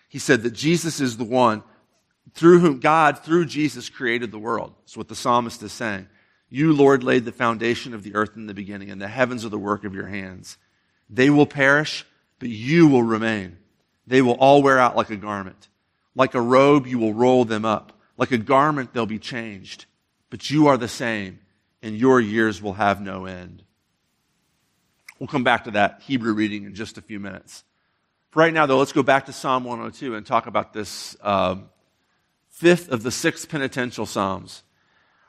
He 0.07 0.19
said 0.19 0.43
that 0.43 0.51
Jesus 0.51 1.01
is 1.01 1.17
the 1.17 1.25
one 1.25 1.63
through 2.33 2.59
whom 2.59 2.79
God, 2.79 3.19
through 3.19 3.45
Jesus, 3.45 3.89
created 3.89 4.31
the 4.31 4.39
world. 4.39 4.73
That's 4.81 4.97
what 4.97 5.07
the 5.07 5.15
psalmist 5.15 5.61
is 5.63 5.71
saying. 5.71 6.07
You, 6.49 6.73
Lord, 6.73 7.03
laid 7.03 7.25
the 7.25 7.31
foundation 7.31 7.93
of 7.93 8.03
the 8.03 8.15
earth 8.15 8.35
in 8.35 8.47
the 8.47 8.53
beginning, 8.53 8.91
and 8.91 9.01
the 9.01 9.07
heavens 9.07 9.43
are 9.45 9.49
the 9.49 9.57
work 9.57 9.83
of 9.83 9.95
your 9.95 10.07
hands. 10.07 10.57
They 11.09 11.29
will 11.29 11.45
perish, 11.45 12.05
but 12.39 12.49
you 12.49 12.87
will 12.87 13.03
remain. 13.03 13.57
They 14.07 14.21
will 14.21 14.33
all 14.33 14.61
wear 14.61 14.79
out 14.79 14.95
like 14.95 15.09
a 15.09 15.15
garment. 15.15 15.67
Like 16.15 16.33
a 16.33 16.41
robe, 16.41 16.87
you 16.87 16.99
will 16.99 17.13
roll 17.13 17.45
them 17.45 17.65
up. 17.65 17.99
Like 18.17 18.31
a 18.31 18.37
garment, 18.37 18.93
they'll 18.93 19.05
be 19.05 19.19
changed. 19.19 19.85
But 20.29 20.49
you 20.49 20.67
are 20.67 20.77
the 20.77 20.87
same, 20.87 21.39
and 21.81 21.97
your 21.97 22.21
years 22.21 22.61
will 22.61 22.73
have 22.73 23.01
no 23.01 23.25
end. 23.25 23.63
We'll 25.19 25.27
come 25.27 25.43
back 25.43 25.63
to 25.65 25.71
that 25.71 26.01
Hebrew 26.05 26.33
reading 26.33 26.65
in 26.65 26.75
just 26.75 26.97
a 26.97 27.01
few 27.01 27.19
minutes. 27.19 27.63
For 28.31 28.39
right 28.39 28.53
now, 28.53 28.65
though, 28.65 28.77
let's 28.77 28.91
go 28.91 29.03
back 29.03 29.27
to 29.27 29.33
Psalm 29.33 29.63
102 29.63 30.15
and 30.15 30.25
talk 30.25 30.47
about 30.47 30.73
this 30.73 31.15
um, 31.21 31.69
fifth 32.49 32.89
of 32.89 33.01
the 33.01 33.11
six 33.11 33.45
penitential 33.45 34.05
Psalms. 34.05 34.63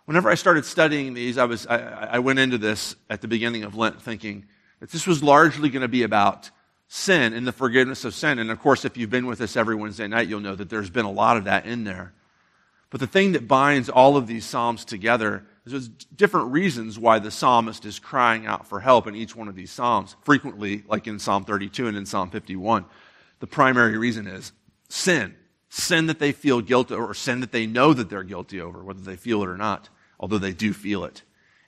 Whenever 0.06 0.30
I 0.30 0.36
started 0.36 0.64
studying 0.64 1.14
these, 1.14 1.36
I, 1.36 1.44
was, 1.44 1.66
I, 1.66 1.78
I 2.12 2.18
went 2.20 2.38
into 2.38 2.58
this 2.58 2.96
at 3.10 3.20
the 3.20 3.28
beginning 3.28 3.64
of 3.64 3.74
Lent 3.74 4.00
thinking 4.00 4.46
that 4.80 4.90
this 4.90 5.06
was 5.06 5.22
largely 5.22 5.68
going 5.68 5.82
to 5.82 5.88
be 5.88 6.04
about 6.04 6.50
sin 6.88 7.32
and 7.32 7.46
the 7.46 7.52
forgiveness 7.52 8.04
of 8.04 8.14
sin. 8.14 8.38
And 8.38 8.50
of 8.50 8.60
course, 8.60 8.84
if 8.84 8.96
you've 8.96 9.10
been 9.10 9.26
with 9.26 9.40
us 9.40 9.56
every 9.56 9.74
Wednesday 9.74 10.06
night, 10.06 10.28
you'll 10.28 10.40
know 10.40 10.54
that 10.54 10.70
there's 10.70 10.90
been 10.90 11.04
a 11.04 11.10
lot 11.10 11.36
of 11.36 11.44
that 11.44 11.66
in 11.66 11.84
there. 11.84 12.12
But 12.90 13.00
the 13.00 13.06
thing 13.06 13.32
that 13.32 13.48
binds 13.48 13.88
all 13.88 14.16
of 14.16 14.28
these 14.28 14.44
Psalms 14.44 14.84
together 14.84 15.44
is 15.64 15.72
there's 15.72 15.88
different 15.88 16.52
reasons 16.52 16.98
why 16.98 17.18
the 17.18 17.32
psalmist 17.32 17.84
is 17.84 17.98
crying 17.98 18.46
out 18.46 18.68
for 18.68 18.78
help 18.78 19.08
in 19.08 19.16
each 19.16 19.34
one 19.34 19.48
of 19.48 19.56
these 19.56 19.72
Psalms. 19.72 20.14
Frequently, 20.22 20.84
like 20.86 21.08
in 21.08 21.18
Psalm 21.18 21.44
32 21.44 21.88
and 21.88 21.96
in 21.96 22.06
Psalm 22.06 22.30
51, 22.30 22.84
the 23.40 23.46
primary 23.46 23.98
reason 23.98 24.28
is 24.28 24.52
sin. 24.88 25.34
Sin 25.68 26.06
that 26.06 26.20
they 26.20 26.30
feel 26.30 26.60
guilty 26.60 26.94
or 26.94 27.12
sin 27.12 27.40
that 27.40 27.50
they 27.50 27.66
know 27.66 27.92
that 27.92 28.08
they're 28.08 28.22
guilty 28.22 28.60
over, 28.60 28.84
whether 28.84 29.00
they 29.00 29.16
feel 29.16 29.42
it 29.42 29.48
or 29.48 29.56
not, 29.56 29.88
although 30.18 30.38
they 30.38 30.52
do 30.52 30.72
feel 30.72 31.04
it. 31.04 31.22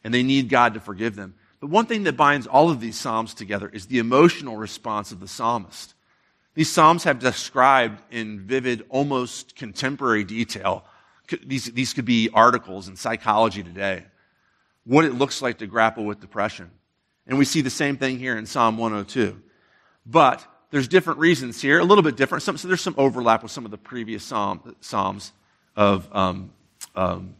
And 0.05 0.12
they 0.12 0.23
need 0.23 0.49
God 0.49 0.75
to 0.75 0.81
forgive 0.81 1.17
them. 1.17 1.35
But 1.61 1.71
one 1.71 1.87
thing 1.87 2.05
that 2.05 2.17
binds 2.17 2.47
all 2.47 2.71
of 2.71 2.81
these 2.81 2.99
Psalms 2.99 3.35
together 3.35 3.69
is 3.69 3.87
the 3.87 3.99
emotional 3.99 4.57
response 4.57 5.11
of 5.12 5.21
the 5.21 5.28
psalmist. 5.28 5.95
These 6.55 6.71
Psalms 6.71 7.05
have 7.05 7.19
described 7.19 8.00
in 8.11 8.40
vivid, 8.40 8.85
almost 8.88 9.57
contemporary 9.57 10.25
detail, 10.25 10.85
these, 11.45 11.67
these 11.67 11.93
could 11.93 12.05
be 12.05 12.31
articles 12.33 12.88
in 12.88 12.97
psychology 12.97 13.62
today, 13.62 14.05
what 14.85 15.05
it 15.05 15.14
looks 15.14 15.43
like 15.43 15.59
to 15.59 15.67
grapple 15.67 16.05
with 16.05 16.21
depression. 16.21 16.71
And 17.26 17.38
we 17.38 17.45
see 17.45 17.61
the 17.61 17.71
same 17.71 17.97
thing 17.97 18.19
here 18.19 18.38
in 18.38 18.47
Psalm 18.47 18.78
102. 18.78 19.40
But 20.07 20.45
there's 20.71 20.88
different 20.88 21.19
reasons 21.19 21.61
here, 21.61 21.78
a 21.78 21.85
little 21.85 22.02
bit 22.02 22.17
different. 22.17 22.43
Some, 22.43 22.57
so 22.57 22.69
there's 22.69 22.81
some 22.81 22.95
overlap 22.97 23.43
with 23.43 23.52
some 23.52 23.64
of 23.64 23.71
the 23.71 23.78
previous 23.78 24.25
psalm, 24.25 24.75
Psalms 24.81 25.33
of 25.76 26.09
um, 26.14 26.50
um, 26.95 27.35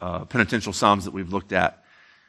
uh, 0.00 0.24
penitential 0.24 0.72
Psalms 0.72 1.04
that 1.04 1.12
we've 1.12 1.32
looked 1.32 1.52
at. 1.52 1.84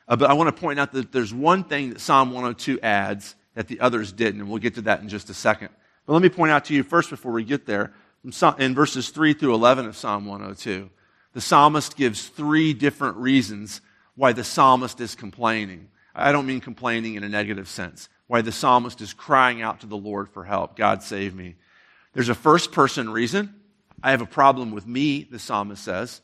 Uh, 0.07 0.15
but 0.15 0.29
I 0.29 0.33
want 0.33 0.53
to 0.53 0.59
point 0.59 0.79
out 0.79 0.91
that 0.93 1.11
there's 1.11 1.33
one 1.33 1.63
thing 1.63 1.89
that 1.89 2.01
Psalm 2.01 2.31
102 2.31 2.79
adds 2.81 3.35
that 3.55 3.67
the 3.67 3.79
others 3.79 4.11
didn't, 4.11 4.41
and 4.41 4.49
we'll 4.49 4.59
get 4.59 4.75
to 4.75 4.81
that 4.83 5.01
in 5.01 5.09
just 5.09 5.29
a 5.29 5.33
second. 5.33 5.69
But 6.05 6.13
let 6.13 6.21
me 6.21 6.29
point 6.29 6.51
out 6.51 6.65
to 6.65 6.73
you 6.73 6.83
first 6.83 7.09
before 7.09 7.31
we 7.31 7.43
get 7.43 7.65
there, 7.65 7.93
in 8.23 8.75
verses 8.75 9.09
3 9.09 9.33
through 9.33 9.53
11 9.53 9.85
of 9.85 9.95
Psalm 9.95 10.25
102, 10.25 10.89
the 11.33 11.41
psalmist 11.41 11.95
gives 11.95 12.27
three 12.27 12.73
different 12.73 13.17
reasons 13.17 13.81
why 14.15 14.33
the 14.33 14.43
psalmist 14.43 14.99
is 14.99 15.15
complaining. 15.15 15.89
I 16.13 16.31
don't 16.31 16.45
mean 16.45 16.59
complaining 16.59 17.15
in 17.15 17.23
a 17.23 17.29
negative 17.29 17.67
sense. 17.67 18.09
Why 18.27 18.41
the 18.41 18.51
psalmist 18.51 19.01
is 19.01 19.13
crying 19.13 19.61
out 19.61 19.81
to 19.81 19.87
the 19.87 19.97
Lord 19.97 20.29
for 20.29 20.43
help. 20.43 20.75
God 20.75 21.03
save 21.03 21.33
me. 21.33 21.55
There's 22.13 22.29
a 22.29 22.35
first 22.35 22.71
person 22.71 23.09
reason. 23.09 23.55
I 24.03 24.11
have 24.11 24.21
a 24.21 24.25
problem 24.25 24.71
with 24.71 24.85
me, 24.85 25.23
the 25.23 25.39
psalmist 25.39 25.83
says. 25.83 26.21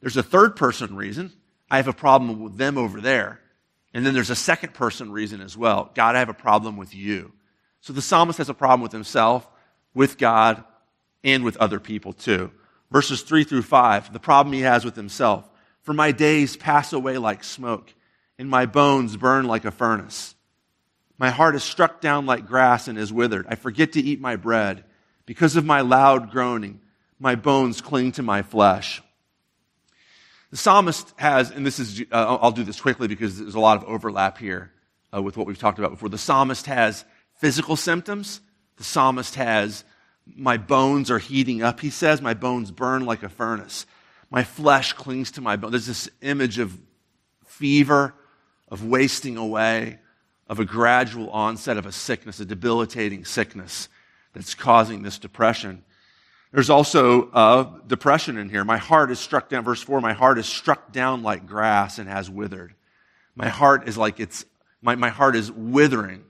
There's 0.00 0.16
a 0.16 0.22
third 0.22 0.56
person 0.56 0.94
reason. 0.96 1.32
I 1.70 1.76
have 1.76 1.88
a 1.88 1.92
problem 1.92 2.40
with 2.40 2.56
them 2.56 2.78
over 2.78 3.00
there. 3.00 3.40
And 3.94 4.04
then 4.04 4.14
there's 4.14 4.30
a 4.30 4.36
second 4.36 4.74
person 4.74 5.10
reason 5.10 5.40
as 5.40 5.56
well. 5.56 5.90
God, 5.94 6.14
I 6.14 6.20
have 6.20 6.28
a 6.28 6.34
problem 6.34 6.76
with 6.76 6.94
you. 6.94 7.32
So 7.80 7.92
the 7.92 8.02
psalmist 8.02 8.38
has 8.38 8.48
a 8.48 8.54
problem 8.54 8.82
with 8.82 8.92
himself, 8.92 9.48
with 9.94 10.18
God, 10.18 10.62
and 11.24 11.44
with 11.44 11.56
other 11.56 11.80
people 11.80 12.12
too. 12.12 12.50
Verses 12.90 13.22
3 13.22 13.44
through 13.44 13.62
5, 13.62 14.12
the 14.12 14.20
problem 14.20 14.52
he 14.52 14.60
has 14.60 14.84
with 14.84 14.96
himself. 14.96 15.48
For 15.82 15.92
my 15.92 16.12
days 16.12 16.56
pass 16.56 16.92
away 16.92 17.18
like 17.18 17.44
smoke, 17.44 17.92
and 18.38 18.48
my 18.48 18.66
bones 18.66 19.16
burn 19.16 19.46
like 19.46 19.64
a 19.64 19.70
furnace. 19.70 20.34
My 21.18 21.30
heart 21.30 21.56
is 21.56 21.64
struck 21.64 22.00
down 22.00 22.26
like 22.26 22.46
grass 22.46 22.88
and 22.88 22.98
is 22.98 23.12
withered. 23.12 23.46
I 23.48 23.56
forget 23.56 23.92
to 23.92 24.00
eat 24.00 24.20
my 24.20 24.36
bread. 24.36 24.84
Because 25.26 25.56
of 25.56 25.64
my 25.64 25.80
loud 25.82 26.30
groaning, 26.30 26.80
my 27.18 27.34
bones 27.34 27.80
cling 27.80 28.12
to 28.12 28.22
my 28.22 28.42
flesh. 28.42 29.02
The 30.50 30.56
psalmist 30.56 31.12
has, 31.16 31.50
and 31.50 31.66
this 31.66 31.78
is, 31.78 32.02
uh, 32.10 32.38
I'll 32.40 32.52
do 32.52 32.64
this 32.64 32.80
quickly 32.80 33.06
because 33.06 33.38
there's 33.38 33.54
a 33.54 33.60
lot 33.60 33.76
of 33.76 33.84
overlap 33.84 34.38
here 34.38 34.72
uh, 35.14 35.20
with 35.20 35.36
what 35.36 35.46
we've 35.46 35.58
talked 35.58 35.78
about 35.78 35.90
before. 35.90 36.08
The 36.08 36.18
psalmist 36.18 36.66
has 36.66 37.04
physical 37.34 37.76
symptoms. 37.76 38.40
The 38.76 38.84
psalmist 38.84 39.34
has, 39.34 39.84
my 40.26 40.56
bones 40.56 41.10
are 41.10 41.18
heating 41.18 41.62
up, 41.62 41.80
he 41.80 41.90
says. 41.90 42.22
My 42.22 42.34
bones 42.34 42.70
burn 42.70 43.04
like 43.04 43.22
a 43.22 43.28
furnace. 43.28 43.86
My 44.30 44.42
flesh 44.42 44.94
clings 44.94 45.32
to 45.32 45.40
my 45.40 45.56
bone. 45.56 45.70
There's 45.70 45.86
this 45.86 46.08
image 46.22 46.58
of 46.58 46.78
fever, 47.44 48.14
of 48.68 48.84
wasting 48.84 49.36
away, 49.36 49.98
of 50.46 50.60
a 50.60 50.64
gradual 50.64 51.28
onset 51.30 51.76
of 51.76 51.84
a 51.84 51.92
sickness, 51.92 52.40
a 52.40 52.44
debilitating 52.44 53.24
sickness 53.24 53.88
that's 54.32 54.54
causing 54.54 55.02
this 55.02 55.18
depression. 55.18 55.84
There's 56.52 56.70
also 56.70 57.30
uh, 57.30 57.78
depression 57.86 58.38
in 58.38 58.48
here. 58.48 58.64
My 58.64 58.78
heart 58.78 59.10
is 59.10 59.18
struck 59.18 59.48
down. 59.48 59.64
Verse 59.64 59.82
4 59.82 60.00
My 60.00 60.14
heart 60.14 60.38
is 60.38 60.46
struck 60.46 60.92
down 60.92 61.22
like 61.22 61.46
grass 61.46 61.98
and 61.98 62.08
has 62.08 62.30
withered. 62.30 62.74
My 63.34 63.48
heart 63.48 63.88
is 63.88 63.98
like 63.98 64.18
it's, 64.18 64.44
my, 64.80 64.94
my 64.94 65.10
heart 65.10 65.36
is 65.36 65.52
withering 65.52 66.24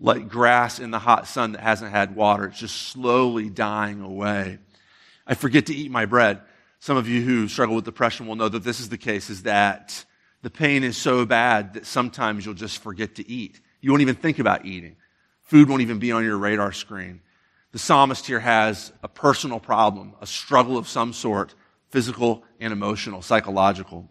like 0.00 0.28
grass 0.28 0.78
in 0.78 0.90
the 0.90 0.98
hot 0.98 1.26
sun 1.26 1.52
that 1.52 1.60
hasn't 1.60 1.90
had 1.90 2.16
water. 2.16 2.46
It's 2.46 2.58
just 2.58 2.88
slowly 2.88 3.50
dying 3.50 4.00
away. 4.00 4.58
I 5.26 5.34
forget 5.34 5.66
to 5.66 5.74
eat 5.74 5.90
my 5.90 6.06
bread. 6.06 6.40
Some 6.80 6.96
of 6.96 7.08
you 7.08 7.20
who 7.22 7.48
struggle 7.48 7.74
with 7.74 7.84
depression 7.84 8.26
will 8.26 8.36
know 8.36 8.48
that 8.48 8.62
this 8.62 8.80
is 8.80 8.88
the 8.88 8.98
case, 8.98 9.30
is 9.30 9.42
that 9.42 10.04
the 10.42 10.50
pain 10.50 10.84
is 10.84 10.96
so 10.96 11.26
bad 11.26 11.74
that 11.74 11.86
sometimes 11.86 12.46
you'll 12.46 12.54
just 12.54 12.78
forget 12.78 13.16
to 13.16 13.28
eat. 13.28 13.60
You 13.80 13.90
won't 13.90 14.02
even 14.02 14.14
think 14.14 14.38
about 14.38 14.64
eating. 14.64 14.96
Food 15.42 15.68
won't 15.68 15.82
even 15.82 15.98
be 15.98 16.12
on 16.12 16.24
your 16.24 16.38
radar 16.38 16.72
screen. 16.72 17.20
The 17.78 17.84
psalmist 17.84 18.26
here 18.26 18.40
has 18.40 18.92
a 19.04 19.08
personal 19.08 19.60
problem, 19.60 20.14
a 20.20 20.26
struggle 20.26 20.76
of 20.76 20.88
some 20.88 21.12
sort, 21.12 21.54
physical 21.90 22.42
and 22.58 22.72
emotional, 22.72 23.22
psychological. 23.22 24.10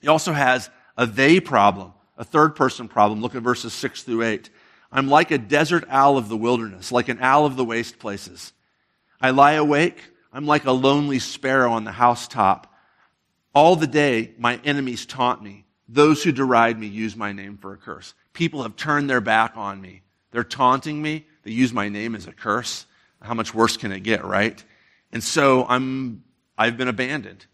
He 0.00 0.06
also 0.06 0.32
has 0.32 0.70
a 0.96 1.04
they 1.04 1.40
problem, 1.40 1.94
a 2.16 2.22
third 2.22 2.54
person 2.54 2.86
problem. 2.86 3.20
Look 3.20 3.34
at 3.34 3.42
verses 3.42 3.72
6 3.72 4.04
through 4.04 4.22
8. 4.22 4.50
I'm 4.92 5.08
like 5.08 5.32
a 5.32 5.38
desert 5.38 5.82
owl 5.88 6.16
of 6.16 6.28
the 6.28 6.36
wilderness, 6.36 6.92
like 6.92 7.08
an 7.08 7.18
owl 7.20 7.44
of 7.44 7.56
the 7.56 7.64
waste 7.64 7.98
places. 7.98 8.52
I 9.20 9.30
lie 9.30 9.54
awake. 9.54 10.00
I'm 10.32 10.46
like 10.46 10.64
a 10.64 10.70
lonely 10.70 11.18
sparrow 11.18 11.72
on 11.72 11.82
the 11.82 11.90
housetop. 11.90 12.72
All 13.52 13.74
the 13.74 13.88
day, 13.88 14.30
my 14.38 14.60
enemies 14.62 15.06
taunt 15.06 15.42
me. 15.42 15.64
Those 15.88 16.22
who 16.22 16.30
deride 16.30 16.78
me 16.78 16.86
use 16.86 17.16
my 17.16 17.32
name 17.32 17.58
for 17.58 17.72
a 17.72 17.78
curse. 17.78 18.14
People 18.32 18.62
have 18.62 18.76
turned 18.76 19.10
their 19.10 19.20
back 19.20 19.56
on 19.56 19.80
me. 19.80 20.02
They're 20.30 20.44
taunting 20.44 21.02
me. 21.02 21.26
They 21.42 21.50
use 21.50 21.72
my 21.72 21.88
name 21.88 22.14
as 22.14 22.28
a 22.28 22.32
curse. 22.32 22.86
How 23.22 23.34
much 23.34 23.54
worse 23.54 23.76
can 23.76 23.92
it 23.92 24.00
get, 24.00 24.24
right? 24.24 24.62
And 25.12 25.22
so 25.22 25.66
I'm, 25.68 26.24
I've 26.56 26.76
been 26.76 26.88
abandoned. 26.88 27.46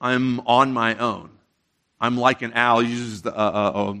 I'm 0.00 0.40
on 0.40 0.72
my 0.72 0.96
own. 0.96 1.30
I'm 2.00 2.16
like 2.16 2.42
an 2.42 2.52
owl. 2.54 2.82
Uses 2.82 3.22
the, 3.22 3.36
uh, 3.36 3.94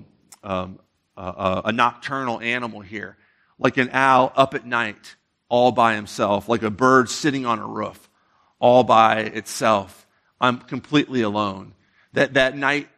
uh, 0.44 0.46
um, 0.46 0.78
uh, 1.16 1.62
a 1.64 1.72
nocturnal 1.72 2.40
animal 2.40 2.80
here. 2.80 3.16
Like 3.58 3.76
an 3.76 3.90
owl 3.92 4.32
up 4.34 4.54
at 4.54 4.66
night, 4.66 5.16
all 5.48 5.72
by 5.72 5.94
himself. 5.94 6.48
Like 6.48 6.62
a 6.62 6.70
bird 6.70 7.08
sitting 7.08 7.46
on 7.46 7.58
a 7.58 7.66
roof, 7.66 8.10
all 8.58 8.82
by 8.82 9.20
itself. 9.20 10.06
I'm 10.40 10.58
completely 10.58 11.22
alone. 11.22 11.74
That, 12.14 12.34
that 12.34 12.56
night 12.56 12.88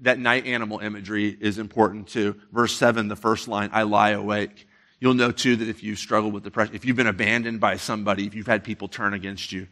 that 0.00 0.18
night 0.18 0.46
animal 0.46 0.78
imagery 0.78 1.28
is 1.28 1.58
important 1.58 2.08
too. 2.08 2.36
Verse 2.52 2.74
7, 2.76 3.08
the 3.08 3.16
first 3.16 3.48
line, 3.48 3.70
I 3.72 3.82
lie 3.82 4.10
awake. 4.10 4.68
You'll 5.02 5.14
know 5.14 5.32
too 5.32 5.56
that 5.56 5.68
if 5.68 5.82
you 5.82 5.96
struggle 5.96 6.30
with 6.30 6.44
depression, 6.44 6.76
if 6.76 6.84
you've 6.84 6.94
been 6.94 7.08
abandoned 7.08 7.58
by 7.58 7.76
somebody, 7.76 8.24
if 8.24 8.36
you've 8.36 8.46
had 8.46 8.62
people 8.62 8.86
turn 8.86 9.14
against 9.14 9.50
you 9.50 9.66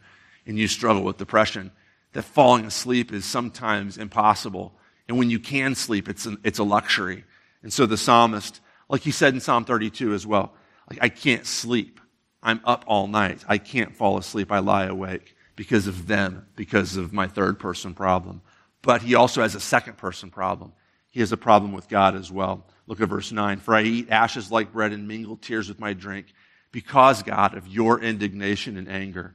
and 0.45 0.59
you 0.59 0.67
struggle 0.67 1.03
with 1.03 1.15
depression, 1.15 1.71
that 2.11 2.23
falling 2.23 2.65
asleep 2.65 3.13
is 3.13 3.23
sometimes 3.23 3.97
impossible. 3.97 4.73
And 5.07 5.17
when 5.17 5.29
you 5.29 5.39
can 5.39 5.73
sleep, 5.73 6.09
it's, 6.09 6.25
an, 6.25 6.37
it's 6.43 6.59
a 6.59 6.65
luxury. 6.65 7.23
And 7.63 7.71
so 7.71 7.85
the 7.85 7.95
psalmist, 7.95 8.59
like 8.89 9.03
he 9.03 9.11
said 9.11 9.33
in 9.33 9.39
Psalm 9.39 9.63
32 9.63 10.13
as 10.13 10.27
well, 10.27 10.51
like, 10.89 10.99
I 11.01 11.07
can't 11.07 11.45
sleep. 11.45 12.01
I'm 12.43 12.59
up 12.65 12.83
all 12.85 13.07
night. 13.07 13.45
I 13.47 13.57
can't 13.57 13.95
fall 13.95 14.17
asleep. 14.17 14.51
I 14.51 14.59
lie 14.59 14.87
awake 14.87 15.37
because 15.55 15.87
of 15.87 16.07
them, 16.07 16.45
because 16.57 16.97
of 16.97 17.13
my 17.13 17.29
third 17.29 17.57
person 17.57 17.93
problem. 17.93 18.41
But 18.81 19.01
he 19.01 19.15
also 19.15 19.43
has 19.43 19.55
a 19.55 19.61
second 19.61 19.95
person 19.95 20.29
problem. 20.29 20.73
He 21.09 21.21
has 21.21 21.31
a 21.31 21.37
problem 21.37 21.71
with 21.71 21.87
God 21.87 22.17
as 22.17 22.29
well. 22.29 22.65
Look 22.91 22.99
at 22.99 23.07
verse 23.07 23.31
9. 23.31 23.59
For 23.59 23.73
I 23.73 23.83
eat 23.83 24.09
ashes 24.09 24.51
like 24.51 24.73
bread 24.73 24.91
and 24.91 25.07
mingle 25.07 25.37
tears 25.37 25.69
with 25.69 25.79
my 25.79 25.93
drink, 25.93 26.25
because, 26.73 27.23
God, 27.23 27.55
of 27.55 27.65
your 27.65 28.01
indignation 28.01 28.75
and 28.75 28.89
anger. 28.89 29.33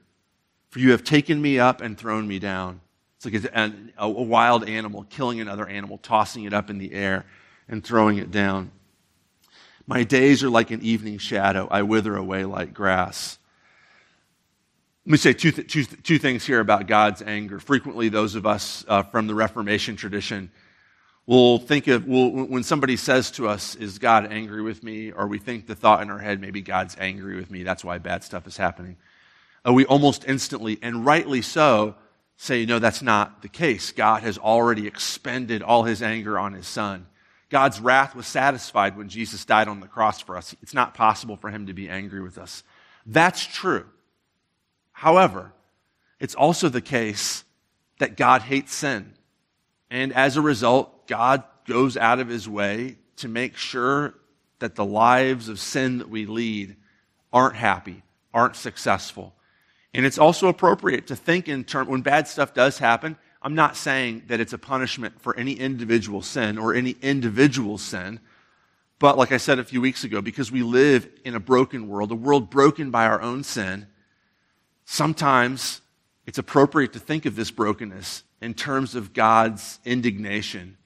For 0.68 0.78
you 0.78 0.90
have 0.90 1.04
taken 1.04 1.40
me 1.40 1.58
up 1.58 1.80
and 1.80 1.96
thrown 1.96 2.28
me 2.28 2.38
down. 2.38 2.82
It's 3.16 3.24
like 3.24 3.72
a, 3.96 4.10
wild 4.10 4.68
animal 4.68 5.06
killing 5.08 5.40
another 5.40 5.66
animal, 5.66 5.96
tossing 5.96 6.44
it 6.44 6.52
up 6.52 6.68
in 6.68 6.76
the 6.76 6.92
air 6.92 7.24
and 7.66 7.82
throwing 7.82 8.18
it 8.18 8.30
down. 8.30 8.72
My 9.86 10.04
days 10.04 10.44
are 10.44 10.50
like 10.50 10.70
an 10.70 10.82
evening 10.82 11.16
shadow. 11.16 11.66
I 11.70 11.80
wither 11.80 12.14
away 12.14 12.44
like 12.44 12.74
grass. 12.74 13.38
Let 15.06 15.12
me 15.12 15.16
say 15.16 15.32
two, 15.32 15.52
th- 15.52 15.72
two, 15.72 15.84
th- 15.84 16.02
two 16.02 16.18
things 16.18 16.44
here 16.44 16.60
about 16.60 16.88
God's 16.88 17.22
anger. 17.22 17.58
Frequently, 17.58 18.10
those 18.10 18.34
of 18.34 18.44
us 18.44 18.84
uh, 18.86 19.02
from 19.04 19.26
the 19.28 19.34
Reformation 19.34 19.96
tradition 19.96 20.50
will 21.26 21.58
think 21.58 21.88
of, 21.88 22.06
will, 22.06 22.30
when 22.30 22.62
somebody 22.62 22.96
says 22.96 23.30
to 23.32 23.48
us, 23.48 23.74
Is 23.74 23.98
God 23.98 24.32
angry 24.32 24.62
with 24.62 24.82
me? 24.82 25.12
or 25.12 25.26
we 25.26 25.38
think 25.38 25.66
the 25.66 25.74
thought 25.74 26.02
in 26.02 26.10
our 26.10 26.18
head, 26.18 26.40
maybe 26.40 26.60
God's 26.60 26.96
angry 26.98 27.36
with 27.36 27.50
me, 27.50 27.62
that's 27.62 27.84
why 27.84 27.98
bad 27.98 28.24
stuff 28.24 28.46
is 28.46 28.56
happening. 28.56 28.96
Uh, 29.66 29.72
we 29.72 29.84
almost 29.86 30.24
instantly, 30.26 30.78
and 30.82 31.04
rightly 31.04 31.42
so, 31.42 31.96
say, 32.36 32.64
No, 32.64 32.78
that's 32.78 33.02
not 33.02 33.42
the 33.42 33.48
case. 33.48 33.92
God 33.92 34.22
has 34.22 34.38
already 34.38 34.86
expended 34.86 35.62
all 35.62 35.84
his 35.84 36.02
anger 36.02 36.38
on 36.38 36.52
his 36.52 36.66
son. 36.66 37.06
God's 37.48 37.80
wrath 37.80 38.14
was 38.14 38.26
satisfied 38.26 38.96
when 38.96 39.08
Jesus 39.08 39.44
died 39.44 39.68
on 39.68 39.80
the 39.80 39.86
cross 39.86 40.20
for 40.20 40.36
us. 40.36 40.54
It's 40.62 40.74
not 40.74 40.94
possible 40.94 41.36
for 41.36 41.50
him 41.50 41.66
to 41.66 41.72
be 41.72 41.88
angry 41.88 42.20
with 42.20 42.38
us. 42.38 42.64
That's 43.04 43.44
true. 43.46 43.86
However, 44.92 45.52
it's 46.18 46.34
also 46.34 46.68
the 46.68 46.80
case 46.80 47.44
that 47.98 48.16
God 48.16 48.42
hates 48.42 48.74
sin. 48.74 49.14
And 49.90 50.12
as 50.12 50.36
a 50.36 50.40
result, 50.40 51.06
God 51.06 51.44
goes 51.66 51.96
out 51.96 52.18
of 52.20 52.28
his 52.28 52.48
way 52.48 52.98
to 53.16 53.28
make 53.28 53.56
sure 53.56 54.14
that 54.58 54.74
the 54.74 54.84
lives 54.84 55.48
of 55.48 55.58
sin 55.58 55.98
that 55.98 56.08
we 56.08 56.26
lead 56.26 56.76
aren't 57.32 57.56
happy, 57.56 58.02
aren't 58.32 58.56
successful. 58.56 59.34
And 59.92 60.04
it's 60.04 60.18
also 60.18 60.48
appropriate 60.48 61.06
to 61.08 61.16
think 61.16 61.48
in 61.48 61.64
terms, 61.64 61.88
when 61.88 62.02
bad 62.02 62.28
stuff 62.28 62.54
does 62.54 62.78
happen, 62.78 63.16
I'm 63.42 63.54
not 63.54 63.76
saying 63.76 64.24
that 64.26 64.40
it's 64.40 64.52
a 64.52 64.58
punishment 64.58 65.20
for 65.20 65.36
any 65.36 65.52
individual 65.52 66.22
sin 66.22 66.58
or 66.58 66.74
any 66.74 66.96
individual 67.02 67.78
sin. 67.78 68.20
But 68.98 69.18
like 69.18 69.32
I 69.32 69.36
said 69.36 69.58
a 69.58 69.64
few 69.64 69.80
weeks 69.80 70.04
ago, 70.04 70.20
because 70.20 70.50
we 70.50 70.62
live 70.62 71.08
in 71.24 71.34
a 71.34 71.40
broken 71.40 71.88
world, 71.88 72.10
a 72.10 72.16
world 72.16 72.50
broken 72.50 72.90
by 72.90 73.06
our 73.06 73.20
own 73.20 73.44
sin, 73.44 73.86
Sometimes 74.86 75.82
it's 76.26 76.38
appropriate 76.38 76.92
to 76.94 76.98
think 76.98 77.24
of 77.24 77.36
this 77.36 77.50
brokenness 77.50 78.24
in 78.42 78.54
terms 78.54 78.94
of 78.94 79.12
God's 79.12 79.78
indignation. 79.84 80.76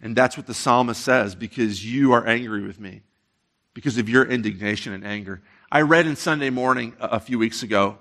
And 0.00 0.14
that's 0.14 0.36
what 0.36 0.46
the 0.46 0.54
psalmist 0.54 1.00
says 1.00 1.34
because 1.34 1.84
you 1.84 2.12
are 2.12 2.26
angry 2.26 2.62
with 2.62 2.78
me, 2.78 3.02
because 3.72 3.98
of 3.98 4.08
your 4.08 4.24
indignation 4.24 4.92
and 4.92 5.04
anger. 5.04 5.40
I 5.70 5.80
read 5.80 6.06
in 6.06 6.16
Sunday 6.16 6.50
morning 6.50 6.94
a 7.00 7.18
few 7.18 7.38
weeks 7.38 7.62
ago 7.62 7.98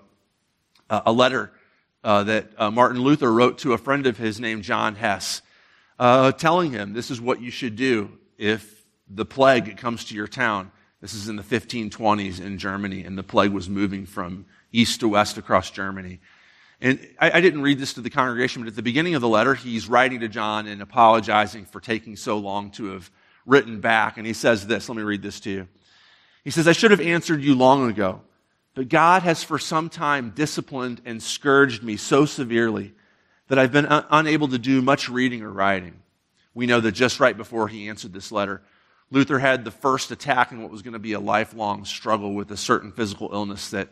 uh, 0.89 1.01
a 1.05 1.11
letter 1.11 1.51
uh, 2.03 2.23
that 2.23 2.49
uh, 2.57 2.71
Martin 2.71 3.01
Luther 3.01 3.31
wrote 3.31 3.59
to 3.59 3.73
a 3.73 3.77
friend 3.77 4.05
of 4.07 4.17
his 4.17 4.39
named 4.39 4.63
John 4.63 4.95
Hess, 4.95 5.41
uh, 5.97 6.31
telling 6.33 6.71
him 6.71 6.93
this 6.93 7.11
is 7.11 7.21
what 7.21 7.41
you 7.41 7.51
should 7.51 7.75
do 7.75 8.11
if 8.37 8.83
the 9.07 9.25
plague 9.25 9.77
comes 9.77 10.05
to 10.05 10.15
your 10.15 10.27
town. 10.27 10.71
This 10.99 11.13
is 11.13 11.29
in 11.29 11.35
the 11.35 11.43
1520s 11.43 12.41
in 12.41 12.57
Germany, 12.57 13.03
and 13.03 13.17
the 13.17 13.23
plague 13.23 13.51
was 13.51 13.69
moving 13.69 14.05
from 14.05 14.45
east 14.71 14.99
to 14.99 15.07
west 15.07 15.37
across 15.37 15.71
Germany. 15.71 16.19
And 16.81 17.07
I, 17.19 17.31
I, 17.31 17.41
didn't 17.41 17.61
read 17.61 17.77
this 17.77 17.93
to 17.93 18.01
the 18.01 18.09
congregation, 18.09 18.63
but 18.63 18.69
at 18.69 18.75
the 18.75 18.81
beginning 18.81 19.13
of 19.13 19.21
the 19.21 19.27
letter, 19.27 19.53
he's 19.53 19.87
writing 19.87 20.21
to 20.21 20.27
John 20.27 20.65
and 20.65 20.81
apologizing 20.81 21.65
for 21.65 21.79
taking 21.79 22.15
so 22.15 22.39
long 22.39 22.71
to 22.71 22.85
have 22.93 23.11
written 23.45 23.79
back. 23.79 24.17
And 24.17 24.25
he 24.25 24.33
says 24.33 24.65
this. 24.65 24.89
Let 24.89 24.97
me 24.97 25.03
read 25.03 25.21
this 25.21 25.39
to 25.41 25.51
you. 25.51 25.67
He 26.43 26.49
says, 26.49 26.67
I 26.67 26.71
should 26.71 26.89
have 26.89 27.01
answered 27.01 27.43
you 27.43 27.53
long 27.53 27.87
ago, 27.87 28.21
but 28.73 28.89
God 28.89 29.21
has 29.21 29.43
for 29.43 29.59
some 29.59 29.89
time 29.89 30.31
disciplined 30.31 31.01
and 31.05 31.21
scourged 31.21 31.83
me 31.83 31.97
so 31.97 32.25
severely 32.25 32.93
that 33.47 33.59
I've 33.59 33.71
been 33.71 33.85
un- 33.85 34.05
unable 34.09 34.47
to 34.47 34.57
do 34.57 34.81
much 34.81 35.07
reading 35.07 35.43
or 35.43 35.51
writing. 35.51 36.01
We 36.55 36.65
know 36.65 36.79
that 36.79 36.93
just 36.93 37.19
right 37.19 37.37
before 37.37 37.67
he 37.67 37.89
answered 37.89 38.11
this 38.11 38.31
letter, 38.31 38.63
Luther 39.11 39.37
had 39.37 39.65
the 39.65 39.71
first 39.71 40.09
attack 40.09 40.51
in 40.51 40.63
what 40.63 40.71
was 40.71 40.81
going 40.81 40.93
to 40.93 40.99
be 40.99 41.13
a 41.13 41.19
lifelong 41.19 41.85
struggle 41.85 42.33
with 42.33 42.49
a 42.49 42.57
certain 42.57 42.91
physical 42.91 43.29
illness 43.33 43.69
that 43.69 43.89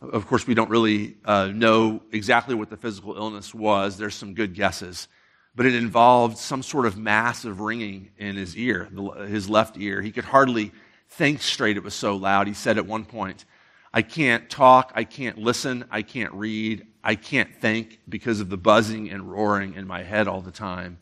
of 0.00 0.26
course, 0.26 0.46
we 0.46 0.54
don't 0.54 0.70
really 0.70 1.16
uh, 1.24 1.46
know 1.46 2.02
exactly 2.10 2.54
what 2.54 2.70
the 2.70 2.76
physical 2.76 3.16
illness 3.16 3.54
was. 3.54 3.98
There's 3.98 4.14
some 4.14 4.34
good 4.34 4.54
guesses. 4.54 5.08
But 5.54 5.66
it 5.66 5.74
involved 5.74 6.38
some 6.38 6.62
sort 6.62 6.86
of 6.86 6.96
massive 6.96 7.60
ringing 7.60 8.10
in 8.16 8.36
his 8.36 8.56
ear, 8.56 8.88
his 9.26 9.50
left 9.50 9.76
ear. 9.76 10.00
He 10.00 10.12
could 10.12 10.24
hardly 10.24 10.72
think 11.08 11.42
straight. 11.42 11.76
It 11.76 11.82
was 11.82 11.94
so 11.94 12.16
loud. 12.16 12.46
He 12.46 12.54
said 12.54 12.78
at 12.78 12.86
one 12.86 13.04
point, 13.04 13.44
I 13.92 14.02
can't 14.02 14.48
talk, 14.48 14.92
I 14.94 15.04
can't 15.04 15.36
listen, 15.38 15.84
I 15.90 16.02
can't 16.02 16.32
read, 16.32 16.86
I 17.02 17.16
can't 17.16 17.54
think 17.56 17.98
because 18.08 18.40
of 18.40 18.48
the 18.48 18.56
buzzing 18.56 19.10
and 19.10 19.30
roaring 19.30 19.74
in 19.74 19.86
my 19.86 20.04
head 20.04 20.28
all 20.28 20.40
the 20.40 20.52
time. 20.52 20.98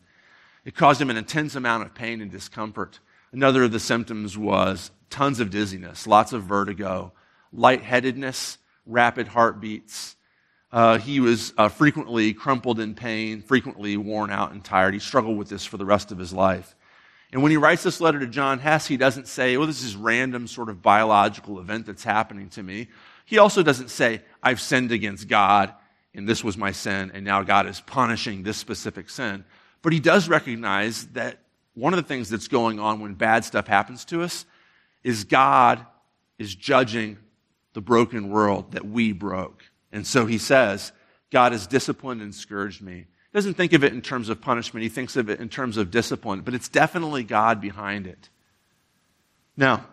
It 0.65 0.75
caused 0.75 0.99
him 0.99 1.11
an 1.11 1.17
intense 1.17 1.55
amount 1.55 1.83
of 1.83 1.93
pain 1.93 2.19
and 2.19 2.31
discomfort. 2.31 2.99
Another 3.31 3.63
of 3.63 3.71
the 3.71 3.79
symptoms 3.79 4.37
was 4.37 4.89
tons 5.11 5.39
of 5.39 5.51
dizziness, 5.51 6.07
lots 6.07 6.33
of 6.33 6.43
vertigo, 6.43 7.13
lightheadedness, 7.53 8.57
rapid 8.89 9.27
heartbeats. 9.27 10.15
Uh, 10.71 10.97
he 10.97 11.19
was 11.19 11.53
uh, 11.57 11.69
frequently 11.69 12.33
crumpled 12.33 12.79
in 12.79 12.93
pain, 12.93 13.41
frequently 13.41 13.97
worn 13.97 14.29
out 14.29 14.51
and 14.51 14.63
tired. 14.63 14.93
He 14.93 14.99
struggled 14.99 15.37
with 15.37 15.49
this 15.49 15.65
for 15.65 15.77
the 15.77 15.85
rest 15.85 16.11
of 16.11 16.17
his 16.17 16.33
life. 16.33 16.75
And 17.31 17.43
when 17.43 17.51
he 17.51 17.57
writes 17.57 17.83
this 17.83 18.01
letter 18.01 18.19
to 18.19 18.27
John 18.27 18.59
Hess, 18.59 18.87
he 18.87 18.97
doesn't 18.97 19.27
say, 19.27 19.55
well, 19.55 19.67
this 19.67 19.83
is 19.83 19.95
random 19.95 20.47
sort 20.47 20.69
of 20.69 20.81
biological 20.81 21.59
event 21.59 21.85
that's 21.85 22.03
happening 22.03 22.49
to 22.49 22.63
me. 22.63 22.87
He 23.25 23.37
also 23.37 23.61
doesn't 23.61 23.89
say, 23.89 24.21
I've 24.41 24.59
sinned 24.59 24.91
against 24.91 25.27
God 25.27 25.73
and 26.15 26.27
this 26.27 26.43
was 26.43 26.57
my 26.57 26.71
sin 26.71 27.11
and 27.13 27.23
now 27.23 27.43
God 27.43 27.67
is 27.67 27.81
punishing 27.81 28.41
this 28.41 28.57
specific 28.57 29.09
sin. 29.09 29.45
But 29.83 29.93
he 29.93 29.99
does 29.99 30.27
recognize 30.27 31.05
that 31.07 31.39
one 31.75 31.93
of 31.93 31.97
the 31.97 32.07
things 32.07 32.29
that's 32.29 32.47
going 32.47 32.79
on 32.79 32.99
when 32.99 33.13
bad 33.13 33.45
stuff 33.45 33.67
happens 33.67 34.05
to 34.05 34.23
us 34.23 34.45
is 35.03 35.23
God 35.23 35.85
is 36.39 36.55
judging 36.55 37.17
the 37.73 37.81
broken 37.81 38.29
world 38.29 38.71
that 38.71 38.85
we 38.85 39.11
broke. 39.11 39.63
And 39.91 40.05
so 40.05 40.25
he 40.25 40.37
says, 40.37 40.91
God 41.31 41.51
has 41.51 41.67
disciplined 41.67 42.21
and 42.21 42.33
scourged 42.33 42.81
me. 42.81 42.95
He 43.31 43.37
doesn't 43.37 43.55
think 43.55 43.73
of 43.73 43.83
it 43.83 43.93
in 43.93 44.01
terms 44.01 44.29
of 44.29 44.41
punishment, 44.41 44.83
he 44.83 44.89
thinks 44.89 45.15
of 45.15 45.29
it 45.29 45.39
in 45.39 45.49
terms 45.49 45.77
of 45.77 45.91
discipline, 45.91 46.41
but 46.41 46.53
it's 46.53 46.69
definitely 46.69 47.23
God 47.23 47.61
behind 47.61 48.07
it. 48.07 48.29
Now, 49.55 49.85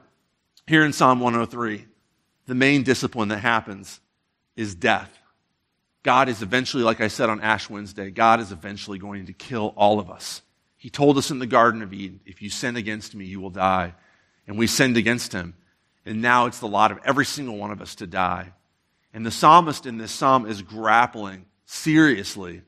here 0.66 0.84
in 0.84 0.92
Psalm 0.92 1.20
103, 1.20 1.86
the 2.46 2.54
main 2.54 2.82
discipline 2.82 3.28
that 3.28 3.38
happens 3.38 4.00
is 4.56 4.74
death. 4.74 5.10
God 6.02 6.28
is 6.28 6.40
eventually, 6.40 6.82
like 6.82 7.00
I 7.00 7.08
said 7.08 7.28
on 7.28 7.40
Ash 7.40 7.68
Wednesday, 7.68 8.10
God 8.10 8.40
is 8.40 8.52
eventually 8.52 8.98
going 8.98 9.26
to 9.26 9.32
kill 9.32 9.74
all 9.76 9.98
of 9.98 10.10
us. 10.10 10.40
He 10.76 10.88
told 10.88 11.18
us 11.18 11.30
in 11.30 11.40
the 11.40 11.46
Garden 11.46 11.82
of 11.82 11.92
Eden, 11.92 12.20
if 12.24 12.40
you 12.42 12.48
sin 12.48 12.76
against 12.76 13.14
me, 13.14 13.24
you 13.24 13.40
will 13.40 13.50
die. 13.50 13.94
And 14.46 14.56
we 14.56 14.68
sinned 14.68 14.96
against 14.96 15.32
him. 15.32 15.54
And 16.06 16.22
now 16.22 16.46
it's 16.46 16.60
the 16.60 16.68
lot 16.68 16.92
of 16.92 17.00
every 17.04 17.26
single 17.26 17.56
one 17.56 17.72
of 17.72 17.82
us 17.82 17.96
to 17.96 18.06
die. 18.06 18.52
And 19.12 19.26
the 19.26 19.30
psalmist 19.30 19.86
in 19.86 19.98
this 19.98 20.12
psalm 20.12 20.46
is 20.46 20.62
grappling 20.62 21.46
seriously 21.64 22.62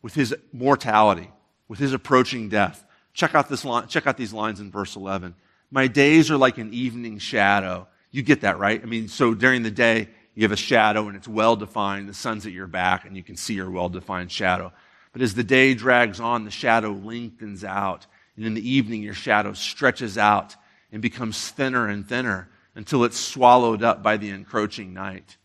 with 0.00 0.14
his 0.14 0.34
mortality, 0.52 1.30
with 1.66 1.80
his 1.80 1.92
approaching 1.92 2.48
death. 2.48 2.84
Check 3.12 3.34
out, 3.34 3.48
this 3.48 3.64
line, 3.64 3.88
check 3.88 4.06
out 4.06 4.16
these 4.16 4.32
lines 4.32 4.60
in 4.60 4.70
verse 4.70 4.96
11. 4.96 5.34
My 5.70 5.88
days 5.88 6.30
are 6.30 6.36
like 6.36 6.58
an 6.58 6.72
evening 6.72 7.18
shadow. 7.18 7.88
You 8.12 8.22
get 8.22 8.42
that, 8.42 8.58
right? 8.58 8.80
I 8.80 8.86
mean, 8.86 9.08
so 9.08 9.34
during 9.34 9.64
the 9.64 9.70
day, 9.70 10.08
you 10.34 10.42
have 10.42 10.52
a 10.52 10.56
shadow 10.56 11.08
and 11.08 11.16
it's 11.16 11.28
well 11.28 11.56
defined. 11.56 12.08
The 12.08 12.14
sun's 12.14 12.46
at 12.46 12.52
your 12.52 12.66
back 12.66 13.06
and 13.06 13.16
you 13.16 13.22
can 13.22 13.36
see 13.36 13.54
your 13.54 13.70
well 13.70 13.88
defined 13.88 14.30
shadow. 14.30 14.72
But 15.12 15.22
as 15.22 15.34
the 15.34 15.44
day 15.44 15.74
drags 15.74 16.20
on, 16.20 16.44
the 16.44 16.50
shadow 16.50 16.92
lengthens 16.92 17.64
out. 17.64 18.06
And 18.36 18.44
in 18.44 18.54
the 18.54 18.68
evening, 18.68 19.02
your 19.02 19.14
shadow 19.14 19.52
stretches 19.52 20.18
out 20.18 20.54
and 20.92 21.00
becomes 21.00 21.50
thinner 21.50 21.88
and 21.88 22.06
thinner 22.06 22.48
until 22.74 23.04
it's 23.04 23.18
swallowed 23.18 23.82
up 23.82 24.02
by 24.02 24.16
the 24.16 24.30
encroaching 24.30 24.92
night. 24.92 25.36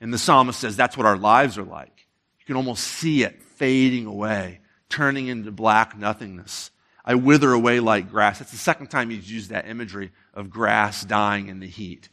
And 0.00 0.12
the 0.12 0.18
psalmist 0.18 0.60
says 0.60 0.76
that's 0.76 0.96
what 0.96 1.06
our 1.06 1.16
lives 1.16 1.56
are 1.58 1.64
like. 1.64 2.06
You 2.38 2.46
can 2.46 2.56
almost 2.56 2.84
see 2.84 3.22
it 3.22 3.42
fading 3.42 4.06
away, 4.06 4.60
turning 4.88 5.28
into 5.28 5.50
black 5.50 5.96
nothingness. 5.96 6.70
I 7.04 7.14
wither 7.14 7.52
away 7.52 7.80
like 7.80 8.10
grass. 8.10 8.38
That's 8.38 8.50
the 8.50 8.56
second 8.56 8.88
time 8.88 9.10
he's 9.10 9.30
used 9.30 9.50
that 9.50 9.68
imagery 9.68 10.12
of 10.32 10.50
grass 10.50 11.04
dying 11.04 11.48
in 11.48 11.60
the 11.60 11.66
heat. 11.66 12.08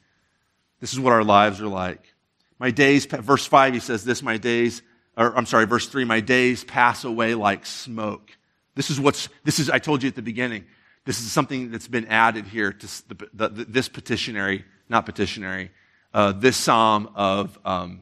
This 0.79 0.93
is 0.93 0.99
what 0.99 1.13
our 1.13 1.23
lives 1.23 1.61
are 1.61 1.67
like. 1.67 2.13
My 2.59 2.71
days, 2.71 3.05
verse 3.05 3.45
5, 3.45 3.73
he 3.73 3.79
says 3.79 4.03
this, 4.03 4.21
my 4.21 4.37
days, 4.37 4.81
or 5.17 5.35
I'm 5.35 5.45
sorry, 5.45 5.65
verse 5.65 5.87
3, 5.87 6.05
my 6.05 6.19
days 6.19 6.63
pass 6.63 7.03
away 7.03 7.35
like 7.35 7.65
smoke. 7.65 8.37
This 8.75 8.89
is 8.89 8.99
what's, 8.99 9.29
this 9.43 9.59
is, 9.59 9.69
I 9.69 9.79
told 9.79 10.03
you 10.03 10.09
at 10.09 10.15
the 10.15 10.21
beginning, 10.21 10.65
this 11.05 11.19
is 11.19 11.31
something 11.31 11.71
that's 11.71 11.87
been 11.87 12.07
added 12.07 12.45
here 12.45 12.71
to 12.71 13.07
the, 13.07 13.27
the, 13.33 13.49
the, 13.49 13.65
this 13.65 13.89
petitionary, 13.89 14.65
not 14.89 15.05
petitionary, 15.05 15.71
uh, 16.13 16.31
this 16.31 16.57
psalm 16.57 17.09
of, 17.15 17.57
um, 17.65 18.01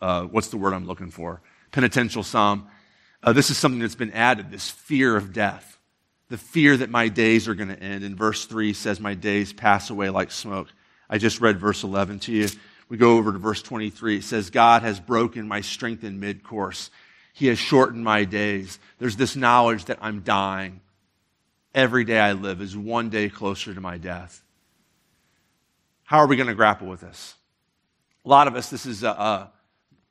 uh, 0.00 0.22
what's 0.22 0.48
the 0.48 0.56
word 0.56 0.72
I'm 0.72 0.86
looking 0.86 1.10
for? 1.10 1.42
Penitential 1.70 2.22
psalm. 2.22 2.66
Uh, 3.22 3.32
this 3.32 3.50
is 3.50 3.58
something 3.58 3.80
that's 3.80 3.94
been 3.94 4.12
added, 4.12 4.50
this 4.50 4.70
fear 4.70 5.16
of 5.16 5.32
death. 5.32 5.78
The 6.28 6.38
fear 6.38 6.76
that 6.76 6.90
my 6.90 7.08
days 7.08 7.48
are 7.48 7.54
going 7.54 7.68
to 7.68 7.80
end. 7.80 8.04
In 8.04 8.16
verse 8.16 8.46
3 8.46 8.72
says, 8.72 9.00
My 9.00 9.14
days 9.14 9.52
pass 9.52 9.90
away 9.90 10.10
like 10.10 10.30
smoke. 10.30 10.68
I 11.08 11.18
just 11.18 11.40
read 11.40 11.58
verse 11.58 11.82
11 11.82 12.20
to 12.20 12.32
you. 12.32 12.48
We 12.88 12.96
go 12.96 13.16
over 13.16 13.32
to 13.32 13.38
verse 13.38 13.62
23. 13.62 14.18
It 14.18 14.24
says, 14.24 14.50
God 14.50 14.82
has 14.82 14.98
broken 14.98 15.46
my 15.46 15.60
strength 15.60 16.04
in 16.04 16.20
mid 16.20 16.42
course. 16.42 16.90
He 17.32 17.48
has 17.48 17.58
shortened 17.58 18.04
my 18.04 18.24
days. 18.24 18.78
There's 18.98 19.16
this 19.16 19.36
knowledge 19.36 19.86
that 19.86 19.98
I'm 20.00 20.20
dying. 20.20 20.80
Every 21.74 22.04
day 22.04 22.18
I 22.18 22.32
live 22.32 22.60
is 22.60 22.76
one 22.76 23.10
day 23.10 23.28
closer 23.28 23.72
to 23.72 23.80
my 23.80 23.96
death. 23.96 24.42
How 26.04 26.18
are 26.18 26.26
we 26.26 26.36
going 26.36 26.48
to 26.48 26.54
grapple 26.54 26.88
with 26.88 27.00
this? 27.00 27.34
A 28.24 28.28
lot 28.28 28.48
of 28.48 28.56
us, 28.56 28.68
this 28.70 28.86
is 28.86 29.04
a, 29.04 29.10
a, 29.10 29.52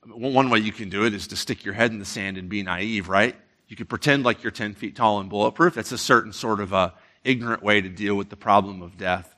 one 0.07 0.49
way 0.49 0.59
you 0.59 0.71
can 0.71 0.89
do 0.89 1.05
it 1.05 1.13
is 1.13 1.27
to 1.27 1.35
stick 1.35 1.65
your 1.65 1.73
head 1.73 1.91
in 1.91 1.99
the 1.99 2.05
sand 2.05 2.37
and 2.37 2.47
be 2.47 2.63
naive, 2.63 3.09
right? 3.09 3.35
You 3.67 3.75
could 3.75 3.89
pretend 3.89 4.23
like 4.23 4.41
you're 4.41 4.51
10 4.51 4.73
feet 4.73 4.95
tall 4.95 5.19
and 5.19 5.29
bulletproof. 5.29 5.75
That's 5.75 5.91
a 5.91 5.97
certain 5.97 6.31
sort 6.31 6.61
of 6.61 6.71
a 6.71 6.93
ignorant 7.23 7.61
way 7.61 7.81
to 7.81 7.89
deal 7.89 8.15
with 8.15 8.29
the 8.29 8.37
problem 8.37 8.81
of 8.81 8.97
death. 8.97 9.35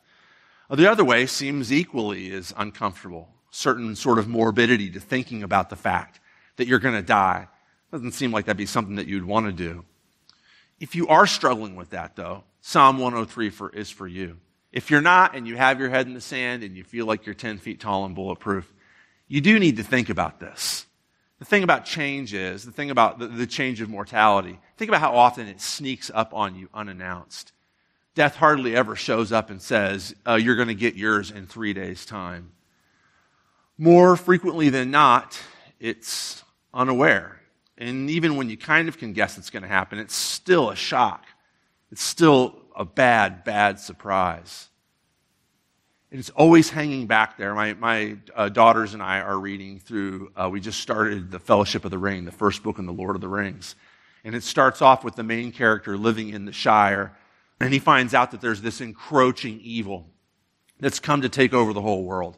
The 0.70 0.90
other 0.90 1.04
way 1.04 1.26
seems 1.26 1.74
equally 1.74 2.32
as 2.32 2.54
uncomfortable. 2.56 3.30
Certain 3.50 3.96
sort 3.96 4.20
of 4.20 4.30
morbidity 4.30 4.90
to 4.92 5.00
thinking 5.00 5.44
about 5.44 5.70
the 5.70 5.76
fact 5.76 6.20
that 6.56 6.68
you're 6.68 6.80
going 6.80 6.96
to 6.96 7.02
die. 7.02 7.48
Doesn't 7.92 8.14
seem 8.14 8.32
like 8.32 8.46
that'd 8.46 8.58
be 8.58 8.66
something 8.66 8.96
that 8.96 9.08
you'd 9.08 9.26
want 9.26 9.48
to 9.48 9.52
do. 9.52 9.84
If 10.82 10.96
you 10.96 11.08
are 11.10 11.28
struggling 11.28 11.76
with 11.76 11.92
that, 11.92 12.16
though, 12.16 12.44
Psalm 12.62 12.98
103 12.98 13.52
for, 13.52 13.70
is 13.70 13.92
for 13.92 14.08
you. 14.08 14.38
If 14.72 14.90
you're 14.90 15.00
not 15.00 15.36
and 15.36 15.48
you 15.48 15.56
have 15.56 15.80
your 15.80 15.92
head 15.92 16.08
in 16.08 16.16
the 16.16 16.22
sand 16.22 16.64
and 16.64 16.76
you 16.76 16.84
feel 16.84 17.06
like 17.06 17.28
you're 17.28 17.36
10 17.36 17.60
feet 17.60 17.80
tall 17.80 18.04
and 18.04 18.16
bulletproof, 18.16 18.74
you 19.28 19.42
do 19.42 19.60
need 19.60 19.78
to 19.78 19.84
think 19.84 20.10
about 20.10 20.40
this. 20.40 20.88
The 21.38 21.46
thing 21.46 21.62
about 21.62 21.86
change 21.86 22.34
is, 22.34 22.66
the 22.66 22.72
thing 22.72 22.90
about 22.90 23.20
the, 23.20 23.28
the 23.28 23.46
change 23.46 23.80
of 23.80 23.90
mortality, 23.90 24.60
think 24.78 24.90
about 24.90 25.02
how 25.02 25.16
often 25.16 25.48
it 25.48 25.62
sneaks 25.62 26.10
up 26.12 26.34
on 26.34 26.56
you 26.56 26.68
unannounced. 26.74 27.52
Death 28.16 28.36
hardly 28.36 28.76
ever 28.76 28.96
shows 28.96 29.32
up 29.32 29.52
and 29.52 29.62
says, 29.62 30.16
uh, 30.28 30.34
You're 30.34 30.56
going 30.56 30.68
to 30.68 30.74
get 30.74 30.96
yours 30.96 31.30
in 31.30 31.46
three 31.46 31.74
days' 31.74 32.08
time. 32.08 32.54
More 33.78 34.16
frequently 34.16 34.70
than 34.70 34.90
not, 34.90 35.40
it's 35.80 36.44
unaware. 36.74 37.41
And 37.78 38.10
even 38.10 38.36
when 38.36 38.50
you 38.50 38.58
kind 38.58 38.88
of 38.88 38.98
can 38.98 39.14
guess 39.14 39.38
it's 39.38 39.50
going 39.50 39.64
to 39.64 39.70
happen, 39.70 39.98
it's 40.00 40.16
still 40.16 40.70
a 40.70 40.76
shock. 40.76 41.26
It's 41.92 42.04
still 42.04 42.56
a 42.76 42.86
bad, 42.86 43.44
bad 43.44 43.80
surprise. 43.80 44.70
And 46.12 46.20
it's 46.20 46.30
always 46.32 46.70
hanging 46.70 47.08
back 47.08 47.38
there. 47.38 47.56
My, 47.56 47.74
my 47.74 48.18
uh, 48.36 48.50
daughters 48.50 48.94
and 48.94 49.02
I 49.02 49.22
are 49.22 49.40
reading 49.40 49.80
through, 49.80 50.32
uh, 50.36 50.50
we 50.52 50.60
just 50.60 50.80
started 50.80 51.32
The 51.32 51.40
Fellowship 51.40 51.86
of 51.86 51.92
the 51.92 51.98
Ring, 51.98 52.26
the 52.26 52.32
first 52.32 52.64
book 52.64 52.80
in 52.80 52.86
the 52.86 52.94
Lord 52.94 53.16
of 53.16 53.22
the 53.22 53.30
Rings. 53.30 53.76
And 54.24 54.36
it 54.36 54.44
starts 54.44 54.82
off 54.82 55.04
with 55.04 55.16
the 55.16 55.24
main 55.24 55.52
character 55.52 55.98
living 55.98 56.30
in 56.30 56.46
the 56.46 56.52
Shire 56.52 57.16
and 57.62 57.72
he 57.72 57.80
finds 57.80 58.16
out 58.16 58.32
that 58.32 58.42
there's 58.42 58.62
this 58.64 58.82
encroaching 58.82 59.60
evil 59.62 60.08
that's 60.80 61.00
come 61.00 61.22
to 61.22 61.30
take 61.30 61.54
over 61.54 61.74
the 61.74 61.82
whole 61.82 62.04
world. 62.04 62.38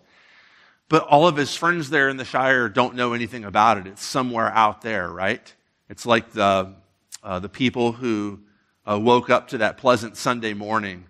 But 0.93 1.07
all 1.07 1.27
of 1.27 1.35
his 1.35 1.55
friends 1.55 1.89
there 1.89 2.07
in 2.07 2.17
the 2.17 2.23
Shire 2.23 2.69
don't 2.69 2.93
know 2.93 3.13
anything 3.13 3.45
about 3.45 3.79
it. 3.79 3.87
It's 3.87 4.05
somewhere 4.05 4.51
out 4.51 4.83
there, 4.83 5.09
right? 5.09 5.51
It's 5.89 6.05
like 6.05 6.33
the, 6.33 6.75
uh, 7.23 7.39
the 7.39 7.49
people 7.49 7.93
who 7.93 8.41
uh, 8.85 8.99
woke 9.01 9.31
up 9.31 9.47
to 9.47 9.57
that 9.57 9.77
pleasant 9.77 10.17
Sunday 10.17 10.53
morning 10.53 11.05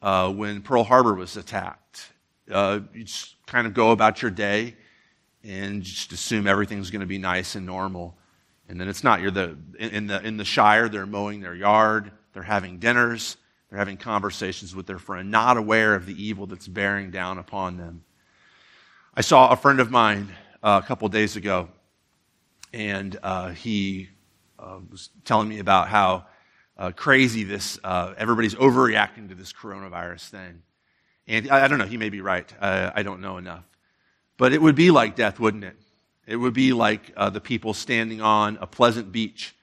uh, 0.00 0.32
when 0.32 0.62
Pearl 0.62 0.84
Harbor 0.84 1.14
was 1.14 1.36
attacked. 1.36 2.12
Uh, 2.48 2.78
you 2.94 3.02
just 3.02 3.34
kind 3.44 3.66
of 3.66 3.74
go 3.74 3.90
about 3.90 4.22
your 4.22 4.30
day 4.30 4.76
and 5.42 5.82
just 5.82 6.12
assume 6.12 6.46
everything's 6.46 6.92
going 6.92 7.00
to 7.00 7.06
be 7.06 7.18
nice 7.18 7.56
and 7.56 7.66
normal. 7.66 8.16
And 8.68 8.80
then 8.80 8.88
it's 8.88 9.02
not. 9.02 9.20
You're 9.20 9.32
the, 9.32 9.58
in, 9.80 10.06
the, 10.06 10.24
in 10.24 10.36
the 10.36 10.44
Shire, 10.44 10.88
they're 10.88 11.06
mowing 11.06 11.40
their 11.40 11.56
yard, 11.56 12.12
they're 12.34 12.44
having 12.44 12.78
dinners, 12.78 13.36
they're 13.68 13.80
having 13.80 13.96
conversations 13.96 14.76
with 14.76 14.86
their 14.86 15.00
friend, 15.00 15.32
not 15.32 15.56
aware 15.56 15.96
of 15.96 16.06
the 16.06 16.24
evil 16.24 16.46
that's 16.46 16.68
bearing 16.68 17.10
down 17.10 17.38
upon 17.38 17.78
them. 17.78 18.04
I 19.16 19.20
saw 19.20 19.50
a 19.50 19.56
friend 19.56 19.78
of 19.78 19.92
mine 19.92 20.34
uh, 20.60 20.80
a 20.82 20.86
couple 20.88 21.08
days 21.08 21.36
ago, 21.36 21.68
and 22.72 23.16
uh, 23.22 23.50
he 23.50 24.08
uh, 24.58 24.80
was 24.90 25.10
telling 25.24 25.48
me 25.48 25.60
about 25.60 25.86
how 25.86 26.26
uh, 26.76 26.90
crazy 26.90 27.44
this, 27.44 27.78
uh, 27.84 28.14
everybody's 28.18 28.56
overreacting 28.56 29.28
to 29.28 29.36
this 29.36 29.52
coronavirus 29.52 30.30
thing. 30.30 30.62
And 31.28 31.48
I, 31.48 31.66
I 31.66 31.68
don't 31.68 31.78
know, 31.78 31.86
he 31.86 31.96
may 31.96 32.08
be 32.08 32.22
right. 32.22 32.52
I 32.60 33.04
don't 33.04 33.20
know 33.20 33.38
enough. 33.38 33.62
But 34.36 34.52
it 34.52 34.60
would 34.60 34.74
be 34.74 34.90
like 34.90 35.14
death, 35.14 35.38
wouldn't 35.38 35.62
it? 35.62 35.76
It 36.26 36.34
would 36.34 36.54
be 36.54 36.72
like 36.72 37.12
uh, 37.16 37.30
the 37.30 37.40
people 37.40 37.72
standing 37.72 38.20
on 38.20 38.58
a 38.60 38.66
pleasant 38.66 39.12
beach 39.12 39.54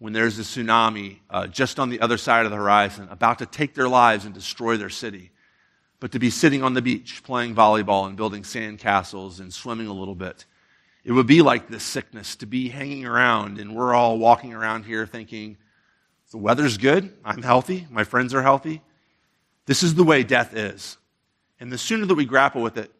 when 0.00 0.12
there's 0.12 0.40
a 0.40 0.42
tsunami 0.42 1.18
just 1.52 1.78
on 1.78 1.88
the 1.88 2.00
other 2.00 2.18
side 2.18 2.46
of 2.46 2.50
the 2.50 2.56
horizon, 2.56 3.06
about 3.12 3.38
to 3.38 3.46
take 3.46 3.74
their 3.74 3.88
lives 3.88 4.24
and 4.24 4.34
destroy 4.34 4.76
their 4.76 4.90
city. 4.90 5.30
But 6.00 6.12
to 6.12 6.18
be 6.18 6.30
sitting 6.30 6.62
on 6.62 6.74
the 6.74 6.82
beach 6.82 7.22
playing 7.24 7.54
volleyball 7.54 8.06
and 8.06 8.16
building 8.16 8.44
sand 8.44 8.78
castles 8.78 9.40
and 9.40 9.52
swimming 9.52 9.88
a 9.88 9.92
little 9.92 10.14
bit. 10.14 10.44
It 11.04 11.12
would 11.12 11.26
be 11.26 11.42
like 11.42 11.68
this 11.68 11.82
sickness 11.82 12.36
to 12.36 12.46
be 12.46 12.68
hanging 12.68 13.06
around, 13.06 13.58
and 13.58 13.74
we're 13.74 13.94
all 13.94 14.18
walking 14.18 14.52
around 14.52 14.84
here 14.84 15.06
thinking, 15.06 15.56
the 16.30 16.36
weather's 16.36 16.76
good, 16.76 17.16
I'm 17.24 17.42
healthy, 17.42 17.86
my 17.90 18.04
friends 18.04 18.34
are 18.34 18.42
healthy. 18.42 18.82
This 19.64 19.82
is 19.82 19.94
the 19.94 20.04
way 20.04 20.22
death 20.22 20.54
is. 20.54 20.98
And 21.60 21.72
the 21.72 21.78
sooner 21.78 22.06
that 22.06 22.14
we 22.14 22.26
grapple 22.26 22.62
with 22.62 22.76
it, 22.76 22.92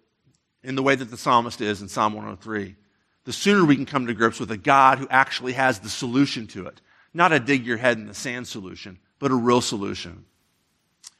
in 0.62 0.74
the 0.74 0.82
way 0.82 0.94
that 0.94 1.10
the 1.10 1.16
psalmist 1.16 1.60
is 1.60 1.82
in 1.82 1.88
Psalm 1.88 2.14
103, 2.14 2.74
the 3.24 3.32
sooner 3.32 3.64
we 3.64 3.76
can 3.76 3.86
come 3.86 4.06
to 4.06 4.14
grips 4.14 4.40
with 4.40 4.50
a 4.50 4.56
God 4.56 4.98
who 4.98 5.06
actually 5.10 5.52
has 5.52 5.78
the 5.78 5.88
solution 5.88 6.46
to 6.48 6.66
it. 6.66 6.80
Not 7.14 7.32
a 7.32 7.38
dig 7.38 7.66
your 7.66 7.76
head 7.76 7.98
in 7.98 8.06
the 8.06 8.14
sand 8.14 8.48
solution, 8.48 8.98
but 9.18 9.30
a 9.30 9.34
real 9.34 9.60
solution. 9.60 10.24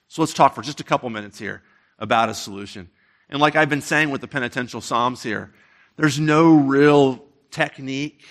So 0.08 0.22
let's 0.22 0.32
talk 0.32 0.54
for 0.54 0.62
just 0.62 0.80
a 0.80 0.84
couple 0.84 1.10
minutes 1.10 1.38
here 1.38 1.62
about 1.98 2.28
a 2.28 2.34
solution. 2.34 2.88
And 3.28 3.40
like 3.40 3.56
I've 3.56 3.68
been 3.68 3.82
saying 3.82 4.10
with 4.10 4.20
the 4.20 4.28
penitential 4.28 4.80
Psalms 4.80 5.22
here, 5.22 5.52
there's 5.96 6.18
no 6.18 6.54
real 6.54 7.24
technique 7.50 8.24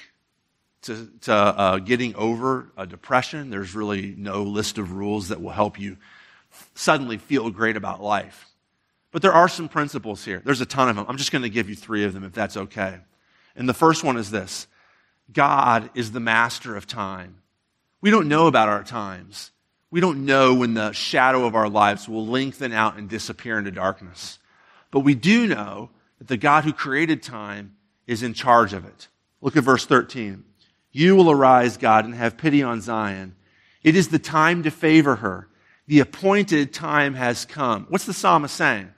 to, 0.83 1.11
to 1.21 1.33
uh, 1.33 1.77
getting 1.79 2.15
over 2.15 2.71
a 2.77 2.85
depression. 2.85 3.49
There's 3.49 3.75
really 3.75 4.15
no 4.17 4.43
list 4.43 4.77
of 4.77 4.93
rules 4.93 5.29
that 5.29 5.41
will 5.41 5.51
help 5.51 5.79
you 5.79 5.97
suddenly 6.75 7.17
feel 7.17 7.49
great 7.49 7.75
about 7.75 8.01
life. 8.01 8.45
But 9.11 9.21
there 9.21 9.33
are 9.33 9.47
some 9.47 9.69
principles 9.69 10.23
here. 10.23 10.41
There's 10.43 10.61
a 10.61 10.65
ton 10.65 10.89
of 10.89 10.95
them. 10.95 11.05
I'm 11.07 11.17
just 11.17 11.31
going 11.31 11.43
to 11.43 11.49
give 11.49 11.69
you 11.69 11.75
three 11.75 12.03
of 12.03 12.13
them 12.13 12.23
if 12.23 12.33
that's 12.33 12.57
okay. 12.57 12.99
And 13.55 13.67
the 13.67 13.73
first 13.73 14.03
one 14.03 14.17
is 14.17 14.31
this 14.31 14.67
God 15.31 15.89
is 15.93 16.11
the 16.11 16.19
master 16.19 16.75
of 16.75 16.87
time. 16.87 17.37
We 18.01 18.11
don't 18.11 18.27
know 18.27 18.47
about 18.47 18.69
our 18.69 18.83
times. 18.83 19.51
We 19.89 20.01
don't 20.01 20.25
know 20.25 20.53
when 20.53 20.73
the 20.73 20.91
shadow 20.91 21.45
of 21.45 21.55
our 21.55 21.69
lives 21.69 22.09
will 22.09 22.27
lengthen 22.27 22.73
out 22.73 22.97
and 22.97 23.09
disappear 23.09 23.57
into 23.57 23.71
darkness. 23.71 24.37
But 24.91 25.01
we 25.01 25.15
do 25.15 25.47
know 25.47 25.89
that 26.17 26.27
the 26.27 26.37
God 26.37 26.63
who 26.63 26.73
created 26.73 27.23
time 27.23 27.75
is 28.05 28.23
in 28.23 28.33
charge 28.33 28.73
of 28.73 28.85
it. 28.85 29.07
Look 29.41 29.55
at 29.55 29.63
verse 29.63 29.85
13. 29.85 30.43
You 30.91 31.15
will 31.15 31.29
arise, 31.31 31.77
God, 31.77 32.05
and 32.05 32.15
have 32.15 32.37
pity 32.37 32.63
on 32.63 32.81
Zion. 32.81 33.35
It 33.83 33.95
is 33.95 34.09
the 34.09 34.19
time 34.19 34.63
to 34.63 34.71
favor 34.71 35.17
her. 35.17 35.47
The 35.87 35.99
appointed 35.99 36.73
time 36.73 37.13
has 37.13 37.45
come. 37.45 37.85
What's 37.89 38.05
the 38.05 38.13
psalmist 38.13 38.55
saying? 38.55 38.89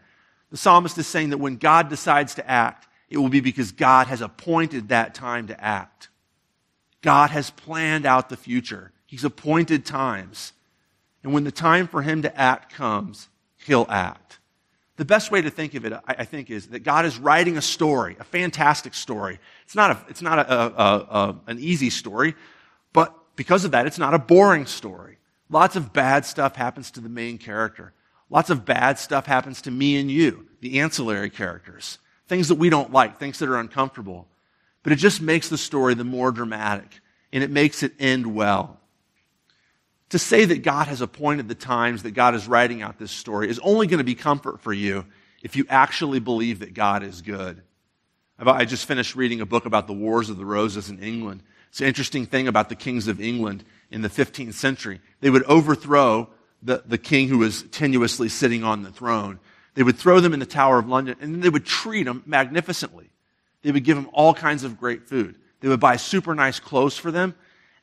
The 0.50 0.58
psalmist 0.58 0.98
is 0.98 1.06
saying 1.06 1.30
that 1.30 1.38
when 1.38 1.58
God 1.58 1.90
decides 1.90 2.36
to 2.36 2.50
act, 2.50 2.88
it 3.10 3.18
will 3.18 3.30
be 3.30 3.42
because 3.42 3.72
God 3.72 4.08
has 4.08 4.22
appointed 4.22 4.90
that 4.90 5.14
time 5.14 5.48
to 5.48 5.64
act. 5.64 6.10
God 7.02 7.30
has 7.30 7.52
planned 7.52 8.06
out 8.06 8.30
the 8.30 8.38
future. 8.38 8.92
He's 9.06 9.24
appointed 9.24 9.86
times. 9.86 10.54
And 11.24 11.34
when 11.34 11.44
the 11.44 11.52
time 11.52 11.88
for 11.88 12.02
him 12.02 12.22
to 12.22 12.40
act 12.40 12.74
comes, 12.74 13.28
he'll 13.66 13.88
act. 13.90 14.40
The 14.96 15.06
best 15.06 15.32
way 15.32 15.42
to 15.42 15.50
think 15.50 15.76
of 15.76 15.86
it, 15.86 15.94
I, 16.06 16.26
think, 16.26 16.50
is 16.50 16.68
that 16.68 16.80
God 16.80 17.06
is 17.06 17.18
writing 17.18 17.56
a 17.58 17.62
story, 17.62 18.18
a 18.20 18.26
fantastic 18.26 18.94
story. 18.94 19.40
It's 19.64 19.76
not, 19.76 19.92
a, 19.92 20.00
it's 20.10 20.22
not 20.22 20.40
a, 20.40 20.54
a, 20.54 20.86
a, 20.86 21.36
an 21.48 21.60
easy 21.60 21.90
story, 21.90 22.36
but 22.92 23.16
because 23.38 23.64
of 23.64 23.72
that, 23.72 23.88
it's 23.88 23.98
not 23.98 24.14
a 24.14 24.20
boring 24.20 24.66
story. 24.66 25.18
Lots 25.50 25.78
of 25.78 25.94
bad 25.94 26.26
stuff 26.26 26.58
happens 26.58 26.92
to 26.92 27.00
the 27.00 27.08
main 27.08 27.38
character. 27.38 27.94
Lots 28.30 28.50
of 28.50 28.66
bad 28.66 29.00
stuff 29.00 29.26
happens 29.26 29.62
to 29.64 29.72
me 29.72 29.98
and 29.98 30.12
you, 30.12 30.48
the 30.60 30.82
ancillary 30.82 31.30
characters. 31.30 31.98
Things 32.28 32.50
that 32.50 32.56
we 32.56 32.70
don't 32.70 32.92
like, 32.92 33.20
things 33.20 33.40
that 33.40 33.48
are 33.48 33.58
uncomfortable. 33.58 34.28
But 34.84 34.92
it 34.92 34.98
just 34.98 35.22
makes 35.22 35.48
the 35.48 35.58
story 35.58 35.94
the 35.94 36.04
more 36.04 36.32
dramatic, 36.32 37.00
and 37.32 37.44
it 37.44 37.50
makes 37.50 37.84
it 37.84 37.94
end 38.00 38.36
well. 38.36 38.79
To 40.10 40.20
say 40.20 40.46
that 40.46 40.64
God 40.64 40.88
has 40.88 41.02
appointed 41.02 41.48
the 41.48 41.56
times 41.56 42.04
that 42.04 42.12
God 42.12 42.34
is 42.34 42.48
writing 42.48 42.82
out 42.82 42.98
this 42.98 43.12
story 43.12 43.50
is 43.50 43.60
only 43.60 43.88
going 43.88 44.00
to 44.00 44.04
be 44.04 44.16
comfort 44.16 44.62
for 44.62 44.74
you 44.74 45.06
if 45.44 45.56
you 45.56 45.66
actually 45.70 46.20
believe 46.20 46.60
that 46.60 46.74
God 46.74 47.04
is 47.04 47.22
good. 47.22 47.62
I 48.40 48.66
just 48.66 48.86
finished 48.86 49.16
reading 49.16 49.42
a 49.42 49.46
book 49.46 49.66
about 49.66 49.88
the 49.88 49.94
Wars 49.94 50.30
of 50.30 50.38
the 50.38 50.46
Roses 50.46 50.90
in 50.90 51.00
England. 51.00 51.44
It's 51.70 51.82
an 51.82 51.88
interesting 51.88 52.26
thing 52.26 52.48
about 52.48 52.70
the 52.70 52.76
kings 52.76 53.08
of 53.08 53.22
England 53.22 53.64
in 53.92 54.02
the 54.02 54.10
15th 54.10 54.54
century. 54.54 55.02
They 55.20 55.30
would 55.30 55.44
overthrow 55.44 56.30
the, 56.64 56.84
the 56.86 56.98
king 56.98 57.28
who 57.28 57.38
was 57.38 57.64
tenuously 57.64 58.30
sitting 58.30 58.64
on 58.64 58.84
the 58.84 58.92
throne. 58.92 59.40
They 59.76 59.84
would 59.84 59.98
throw 59.98 60.20
them 60.20 60.34
in 60.34 60.40
the 60.40 60.46
Tower 60.46 60.80
of 60.80 60.88
London, 60.88 61.18
and 61.22 61.34
then 61.34 61.42
they 61.42 61.50
would 61.50 61.66
treat 61.66 62.04
them 62.04 62.24
magnificently. 62.26 63.10
They 63.62 63.72
would 63.72 63.84
give 63.84 63.98
them 63.98 64.10
all 64.14 64.34
kinds 64.34 64.64
of 64.64 64.80
great 64.80 65.08
food. 65.08 65.36
They 65.60 65.68
would 65.68 65.80
buy 65.80 65.98
super 65.98 66.34
nice 66.34 66.60
clothes 66.60 66.98
for 66.98 67.12
them, 67.12 67.36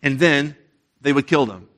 and 0.03 0.19
then 0.19 0.57
they 1.01 1.13
would 1.13 1.27
kill 1.27 1.47
them. 1.47 1.69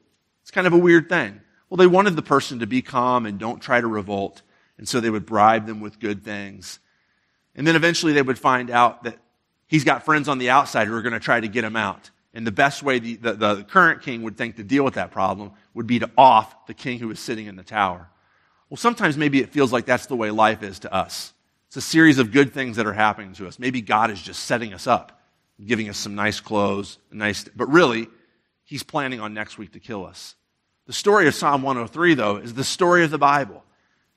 It's 0.48 0.54
kind 0.54 0.66
of 0.66 0.72
a 0.72 0.78
weird 0.78 1.10
thing. 1.10 1.42
Well, 1.68 1.76
they 1.76 1.86
wanted 1.86 2.16
the 2.16 2.22
person 2.22 2.60
to 2.60 2.66
be 2.66 2.80
calm 2.80 3.26
and 3.26 3.38
don't 3.38 3.60
try 3.60 3.82
to 3.82 3.86
revolt, 3.86 4.40
and 4.78 4.88
so 4.88 4.98
they 4.98 5.10
would 5.10 5.26
bribe 5.26 5.66
them 5.66 5.82
with 5.82 6.00
good 6.00 6.24
things. 6.24 6.78
And 7.54 7.66
then 7.66 7.76
eventually 7.76 8.14
they 8.14 8.22
would 8.22 8.38
find 8.38 8.70
out 8.70 9.02
that 9.02 9.18
he's 9.66 9.84
got 9.84 10.06
friends 10.06 10.26
on 10.26 10.38
the 10.38 10.48
outside 10.48 10.88
who 10.88 10.94
are 10.94 11.02
going 11.02 11.12
to 11.12 11.20
try 11.20 11.38
to 11.38 11.48
get 11.48 11.64
him 11.64 11.76
out. 11.76 12.10
And 12.32 12.46
the 12.46 12.50
best 12.50 12.82
way 12.82 12.98
the, 12.98 13.16
the, 13.16 13.32
the, 13.34 13.62
current 13.64 14.00
king 14.00 14.22
would 14.22 14.38
think 14.38 14.56
to 14.56 14.64
deal 14.64 14.84
with 14.84 14.94
that 14.94 15.10
problem 15.10 15.52
would 15.74 15.86
be 15.86 15.98
to 15.98 16.10
off 16.16 16.64
the 16.66 16.72
king 16.72 16.98
who 16.98 17.10
is 17.10 17.20
sitting 17.20 17.44
in 17.44 17.56
the 17.56 17.62
tower. 17.62 18.08
Well, 18.70 18.78
sometimes 18.78 19.18
maybe 19.18 19.40
it 19.40 19.50
feels 19.50 19.70
like 19.70 19.84
that's 19.84 20.06
the 20.06 20.16
way 20.16 20.30
life 20.30 20.62
is 20.62 20.78
to 20.78 20.94
us. 20.94 21.34
It's 21.66 21.76
a 21.76 21.82
series 21.82 22.18
of 22.18 22.32
good 22.32 22.54
things 22.54 22.76
that 22.76 22.86
are 22.86 22.94
happening 22.94 23.34
to 23.34 23.48
us. 23.48 23.58
Maybe 23.58 23.82
God 23.82 24.10
is 24.10 24.22
just 24.22 24.44
setting 24.44 24.72
us 24.72 24.86
up, 24.86 25.20
giving 25.62 25.90
us 25.90 25.98
some 25.98 26.14
nice 26.14 26.40
clothes, 26.40 26.96
nice, 27.12 27.44
but 27.54 27.68
really, 27.68 28.08
he's 28.64 28.82
planning 28.82 29.20
on 29.20 29.34
next 29.34 29.58
week 29.58 29.72
to 29.72 29.78
kill 29.80 30.06
us. 30.06 30.34
The 30.88 30.94
story 30.94 31.28
of 31.28 31.34
Psalm 31.34 31.60
103, 31.60 32.14
though, 32.14 32.36
is 32.38 32.54
the 32.54 32.64
story 32.64 33.04
of 33.04 33.10
the 33.10 33.18
Bible. 33.18 33.62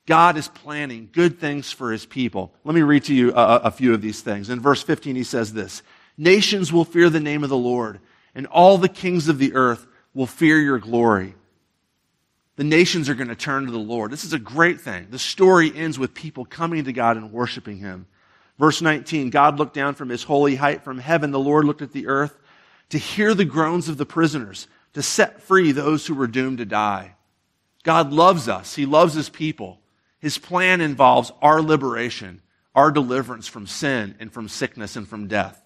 God 0.06 0.38
is 0.38 0.48
planning 0.48 1.10
good 1.12 1.38
things 1.38 1.70
for 1.70 1.92
his 1.92 2.06
people. 2.06 2.50
Let 2.64 2.74
me 2.74 2.80
read 2.80 3.04
to 3.04 3.14
you 3.14 3.30
a, 3.34 3.56
a 3.64 3.70
few 3.70 3.92
of 3.92 4.00
these 4.00 4.22
things. 4.22 4.48
In 4.48 4.58
verse 4.58 4.82
15, 4.82 5.14
he 5.14 5.22
says 5.22 5.52
this 5.52 5.82
Nations 6.16 6.72
will 6.72 6.86
fear 6.86 7.10
the 7.10 7.20
name 7.20 7.44
of 7.44 7.50
the 7.50 7.58
Lord, 7.58 8.00
and 8.34 8.46
all 8.46 8.78
the 8.78 8.88
kings 8.88 9.28
of 9.28 9.36
the 9.36 9.52
earth 9.52 9.86
will 10.14 10.26
fear 10.26 10.58
your 10.58 10.78
glory. 10.78 11.34
The 12.56 12.64
nations 12.64 13.10
are 13.10 13.14
going 13.14 13.28
to 13.28 13.36
turn 13.36 13.66
to 13.66 13.70
the 13.70 13.78
Lord. 13.78 14.10
This 14.10 14.24
is 14.24 14.32
a 14.32 14.38
great 14.38 14.80
thing. 14.80 15.08
The 15.10 15.18
story 15.18 15.76
ends 15.76 15.98
with 15.98 16.14
people 16.14 16.46
coming 16.46 16.84
to 16.84 16.92
God 16.94 17.18
and 17.18 17.32
worshiping 17.32 17.76
Him. 17.76 18.06
Verse 18.58 18.80
19 18.80 19.28
God 19.28 19.58
looked 19.58 19.74
down 19.74 19.94
from 19.94 20.08
His 20.08 20.22
holy 20.22 20.54
height 20.54 20.84
from 20.84 20.96
heaven. 20.96 21.32
The 21.32 21.38
Lord 21.38 21.66
looked 21.66 21.82
at 21.82 21.92
the 21.92 22.06
earth 22.06 22.38
to 22.88 22.98
hear 22.98 23.34
the 23.34 23.44
groans 23.44 23.90
of 23.90 23.98
the 23.98 24.06
prisoners, 24.06 24.68
to 24.94 25.02
set 25.02 25.42
free 25.42 25.72
those 25.72 26.06
who 26.06 26.14
were 26.14 26.26
doomed 26.26 26.58
to 26.58 26.64
die. 26.64 27.14
God 27.82 28.12
loves 28.12 28.48
us, 28.48 28.74
He 28.74 28.86
loves 28.86 29.14
His 29.14 29.28
people. 29.28 29.80
His 30.18 30.38
plan 30.38 30.80
involves 30.80 31.32
our 31.42 31.60
liberation, 31.60 32.42
our 32.76 32.92
deliverance 32.92 33.48
from 33.48 33.66
sin 33.66 34.14
and 34.20 34.32
from 34.32 34.48
sickness 34.48 34.94
and 34.94 35.08
from 35.08 35.26
death. 35.26 35.60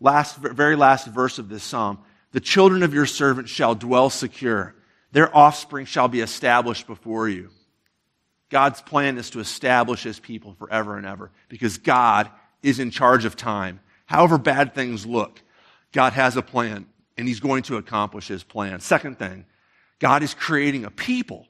Last, 0.00 0.36
very 0.38 0.76
last 0.76 1.06
verse 1.06 1.38
of 1.38 1.50
this 1.50 1.62
psalm. 1.62 1.98
The 2.32 2.40
children 2.40 2.82
of 2.82 2.94
your 2.94 3.04
servant 3.04 3.50
shall 3.50 3.74
dwell 3.74 4.08
secure. 4.08 4.74
Their 5.12 5.34
offspring 5.36 5.84
shall 5.84 6.08
be 6.08 6.20
established 6.20 6.86
before 6.86 7.28
you. 7.28 7.50
God's 8.48 8.80
plan 8.80 9.18
is 9.18 9.30
to 9.30 9.40
establish 9.40 10.02
his 10.02 10.18
people 10.18 10.54
forever 10.58 10.96
and 10.96 11.06
ever 11.06 11.30
because 11.48 11.78
God 11.78 12.30
is 12.62 12.78
in 12.78 12.90
charge 12.90 13.24
of 13.24 13.36
time. 13.36 13.80
However 14.06 14.38
bad 14.38 14.74
things 14.74 15.06
look, 15.06 15.40
God 15.92 16.14
has 16.14 16.36
a 16.36 16.42
plan 16.42 16.86
and 17.16 17.28
he's 17.28 17.40
going 17.40 17.62
to 17.64 17.76
accomplish 17.76 18.28
his 18.28 18.42
plan. 18.42 18.80
Second 18.80 19.18
thing, 19.18 19.44
God 19.98 20.22
is 20.22 20.34
creating 20.34 20.84
a 20.84 20.90
people, 20.90 21.46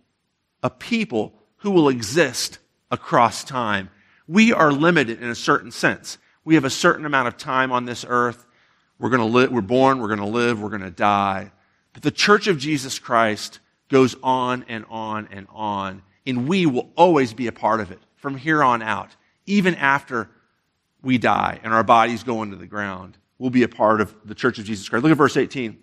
a 0.62 0.70
people 0.70 1.34
who 1.58 1.70
will 1.70 1.88
exist 1.88 2.58
across 2.90 3.44
time. 3.44 3.88
We 4.28 4.52
are 4.52 4.72
limited 4.72 5.22
in 5.22 5.28
a 5.28 5.34
certain 5.34 5.70
sense. 5.70 6.18
We 6.44 6.56
have 6.56 6.64
a 6.64 6.70
certain 6.70 7.06
amount 7.06 7.28
of 7.28 7.36
time 7.36 7.72
on 7.72 7.84
this 7.84 8.04
earth. 8.06 8.46
We're 8.98 9.10
going 9.10 9.20
to 9.20 9.26
live, 9.26 9.50
we're 9.50 9.60
born, 9.60 10.00
we're 10.00 10.08
going 10.08 10.20
to 10.20 10.26
live, 10.26 10.60
we're 10.60 10.68
going 10.68 10.82
to 10.82 10.90
die. 10.90 11.52
But 11.92 12.02
the 12.02 12.10
church 12.10 12.46
of 12.46 12.58
Jesus 12.58 12.98
Christ 12.98 13.60
goes 13.88 14.16
on 14.22 14.64
and 14.68 14.84
on 14.88 15.28
and 15.30 15.46
on, 15.50 16.02
and 16.26 16.48
we 16.48 16.66
will 16.66 16.90
always 16.96 17.34
be 17.34 17.46
a 17.46 17.52
part 17.52 17.80
of 17.80 17.90
it 17.90 18.00
from 18.16 18.36
here 18.36 18.62
on 18.62 18.82
out, 18.82 19.10
even 19.46 19.74
after 19.74 20.30
we 21.02 21.18
die 21.18 21.60
and 21.62 21.74
our 21.74 21.82
bodies 21.82 22.22
go 22.22 22.42
into 22.42 22.56
the 22.56 22.66
ground. 22.66 23.18
We'll 23.42 23.50
be 23.50 23.64
a 23.64 23.68
part 23.68 24.00
of 24.00 24.14
the 24.24 24.36
church 24.36 24.60
of 24.60 24.66
Jesus 24.66 24.88
Christ. 24.88 25.02
Look 25.02 25.10
at 25.10 25.18
verse 25.18 25.36
18. 25.36 25.76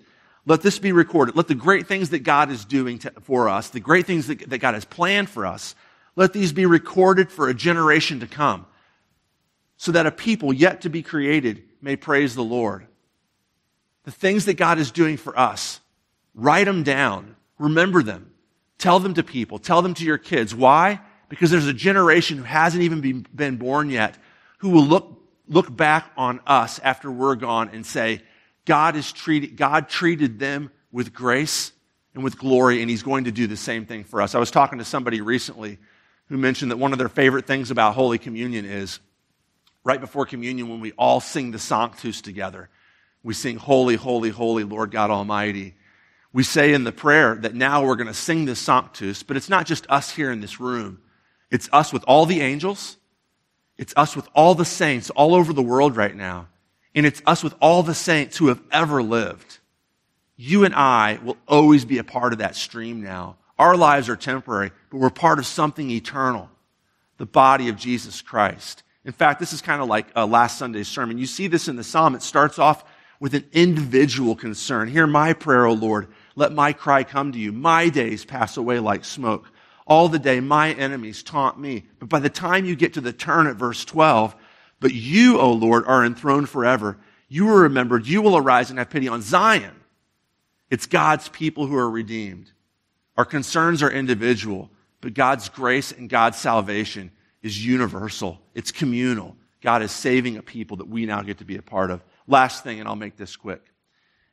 Let 0.45 0.61
this 0.61 0.79
be 0.79 0.93
recorded. 0.93 1.35
Let 1.35 1.49
the 1.49 1.55
great 1.55 1.87
things 1.87 2.11
that 2.11 2.19
God 2.19 2.51
is 2.51 2.63
doing 2.63 2.99
to, 2.99 3.11
for 3.23 3.49
us, 3.49 3.67
the 3.67 3.81
great 3.81 4.05
things 4.05 4.27
that, 4.27 4.49
that 4.49 4.59
God 4.59 4.75
has 4.75 4.85
planned 4.85 5.29
for 5.29 5.45
us, 5.45 5.75
let 6.15 6.31
these 6.31 6.53
be 6.53 6.65
recorded 6.65 7.29
for 7.29 7.49
a 7.49 7.53
generation 7.53 8.21
to 8.21 8.27
come, 8.27 8.65
so 9.75 9.91
that 9.91 10.05
a 10.05 10.11
people 10.11 10.53
yet 10.53 10.79
to 10.83 10.89
be 10.89 11.03
created 11.03 11.63
may 11.81 11.97
praise 11.97 12.33
the 12.33 12.45
Lord. 12.45 12.87
The 14.05 14.11
things 14.11 14.45
that 14.45 14.53
God 14.53 14.79
is 14.79 14.91
doing 14.91 15.17
for 15.17 15.37
us, 15.37 15.81
write 16.33 16.63
them 16.63 16.83
down, 16.83 17.35
remember 17.57 18.01
them, 18.01 18.31
tell 18.77 19.01
them 19.01 19.15
to 19.15 19.21
people, 19.21 19.59
tell 19.59 19.81
them 19.81 19.95
to 19.95 20.05
your 20.05 20.17
kids. 20.17 20.55
Why? 20.55 21.01
Because 21.27 21.51
there's 21.51 21.67
a 21.67 21.73
generation 21.73 22.37
who 22.37 22.45
hasn't 22.45 22.83
even 22.83 23.25
been 23.35 23.57
born 23.57 23.89
yet 23.89 24.17
who 24.59 24.69
will 24.69 24.85
look, 24.85 25.18
look 25.49 25.75
back 25.75 26.11
on 26.15 26.39
us 26.47 26.79
after 26.79 27.11
we're 27.11 27.35
gone 27.35 27.71
and 27.73 27.85
say, 27.85 28.21
God, 28.65 28.95
is 28.95 29.11
treated, 29.11 29.57
God 29.57 29.89
treated 29.89 30.39
them 30.39 30.71
with 30.91 31.13
grace 31.13 31.71
and 32.13 32.23
with 32.23 32.37
glory, 32.37 32.81
and 32.81 32.89
He's 32.89 33.03
going 33.03 33.25
to 33.25 33.31
do 33.31 33.47
the 33.47 33.57
same 33.57 33.85
thing 33.85 34.03
for 34.03 34.21
us. 34.21 34.35
I 34.35 34.39
was 34.39 34.51
talking 34.51 34.79
to 34.79 34.85
somebody 34.85 35.21
recently 35.21 35.79
who 36.27 36.37
mentioned 36.37 36.71
that 36.71 36.77
one 36.77 36.93
of 36.93 36.99
their 36.99 37.09
favorite 37.09 37.47
things 37.47 37.71
about 37.71 37.95
Holy 37.95 38.17
Communion 38.17 38.65
is 38.65 38.99
right 39.83 39.99
before 39.99 40.25
communion 40.25 40.69
when 40.69 40.79
we 40.79 40.91
all 40.93 41.19
sing 41.19 41.51
the 41.51 41.59
Sanctus 41.59 42.21
together. 42.21 42.69
We 43.23 43.33
sing, 43.33 43.57
Holy, 43.57 43.95
Holy, 43.95 44.29
Holy, 44.29 44.63
Lord 44.63 44.91
God 44.91 45.09
Almighty. 45.09 45.75
We 46.31 46.43
say 46.43 46.73
in 46.73 46.83
the 46.83 46.91
prayer 46.91 47.35
that 47.35 47.55
now 47.55 47.83
we're 47.83 47.95
going 47.95 48.07
to 48.07 48.13
sing 48.13 48.45
the 48.45 48.55
Sanctus, 48.55 49.23
but 49.23 49.35
it's 49.35 49.49
not 49.49 49.65
just 49.65 49.89
us 49.89 50.11
here 50.11 50.31
in 50.31 50.41
this 50.41 50.59
room. 50.59 51.01
It's 51.49 51.67
us 51.73 51.91
with 51.91 52.03
all 52.07 52.25
the 52.27 52.41
angels. 52.41 52.97
It's 53.79 53.93
us 53.95 54.13
with 54.13 54.27
all 54.35 54.55
the 54.55 54.65
saints 54.65 55.09
all 55.09 55.33
over 55.33 55.53
the 55.53 55.61
world 55.61 55.95
right 55.95 56.13
now. 56.13 56.49
And 56.93 57.05
it's 57.05 57.21
us 57.25 57.43
with 57.43 57.55
all 57.61 57.81
the 57.81 57.95
saints 57.95 58.35
who 58.35 58.47
have 58.47 58.61
ever 58.73 59.01
lived. 59.01 59.59
You 60.35 60.65
and 60.65 60.75
I 60.75 61.17
will 61.23 61.37
always 61.47 61.85
be 61.85 61.97
a 61.97 62.03
part 62.03 62.33
of 62.33 62.39
that 62.39 62.57
stream 62.57 63.01
now. 63.01 63.37
Our 63.57 63.77
lives 63.77 64.09
are 64.09 64.17
temporary, 64.17 64.71
but 64.89 64.97
we're 64.97 65.09
part 65.09 65.39
of 65.39 65.45
something 65.45 65.89
eternal 65.89 66.49
the 67.19 67.25
body 67.25 67.67
of 67.67 67.75
Jesus 67.75 68.21
Christ. 68.21 68.83
In 69.03 69.11
fact, 69.11 69.39
this 69.39 69.51
is 69.51 69.61
kind 69.61 69.81
of 69.81 69.87
like 69.89 70.07
uh, 70.15 70.25
last 70.25 70.57
Sunday's 70.57 70.87
sermon. 70.87 71.17
You 71.17 71.25
see 71.25 71.47
this 71.47 71.67
in 71.67 71.75
the 71.75 71.83
psalm. 71.83 72.15
It 72.15 72.21
starts 72.21 72.59
off 72.59 72.83
with 73.19 73.33
an 73.33 73.45
individual 73.51 74.35
concern. 74.35 74.87
Hear 74.87 75.07
my 75.07 75.33
prayer, 75.33 75.65
O 75.65 75.73
Lord. 75.73 76.07
Let 76.35 76.53
my 76.53 76.71
cry 76.73 77.03
come 77.03 77.33
to 77.33 77.39
you. 77.39 77.51
My 77.51 77.89
days 77.89 78.23
pass 78.23 78.55
away 78.55 78.79
like 78.79 79.03
smoke. 79.03 79.51
All 79.89 80.07
the 80.07 80.19
day, 80.19 80.39
my 80.39 80.71
enemies 80.73 81.23
taunt 81.23 81.59
me. 81.59 81.83
But 81.97 82.09
by 82.09 82.19
the 82.19 82.29
time 82.29 82.63
you 82.63 82.75
get 82.75 82.93
to 82.93 83.01
the 83.01 83.11
turn 83.11 83.47
at 83.47 83.55
verse 83.55 83.83
12, 83.83 84.35
but 84.79 84.93
you, 84.93 85.39
O 85.39 85.51
Lord, 85.51 85.83
are 85.87 86.05
enthroned 86.05 86.47
forever. 86.47 86.97
You 87.27 87.49
are 87.49 87.63
remembered. 87.63 88.07
You 88.07 88.21
will 88.21 88.37
arise 88.37 88.69
and 88.69 88.77
have 88.77 88.91
pity 88.91 89.07
on 89.07 89.23
Zion. 89.23 89.75
It's 90.69 90.85
God's 90.85 91.27
people 91.29 91.65
who 91.65 91.75
are 91.75 91.89
redeemed. 91.89 92.51
Our 93.17 93.25
concerns 93.25 93.81
are 93.81 93.89
individual, 93.89 94.69
but 95.01 95.15
God's 95.15 95.49
grace 95.49 95.91
and 95.91 96.07
God's 96.07 96.37
salvation 96.37 97.11
is 97.41 97.65
universal. 97.65 98.39
It's 98.53 98.71
communal. 98.71 99.35
God 99.61 99.81
is 99.81 99.91
saving 99.91 100.37
a 100.37 100.43
people 100.43 100.77
that 100.77 100.87
we 100.87 101.07
now 101.07 101.23
get 101.23 101.39
to 101.39 101.45
be 101.45 101.57
a 101.57 101.63
part 101.63 101.89
of. 101.89 102.03
Last 102.27 102.63
thing, 102.63 102.79
and 102.79 102.87
I'll 102.87 102.95
make 102.95 103.17
this 103.17 103.35
quick. 103.35 103.63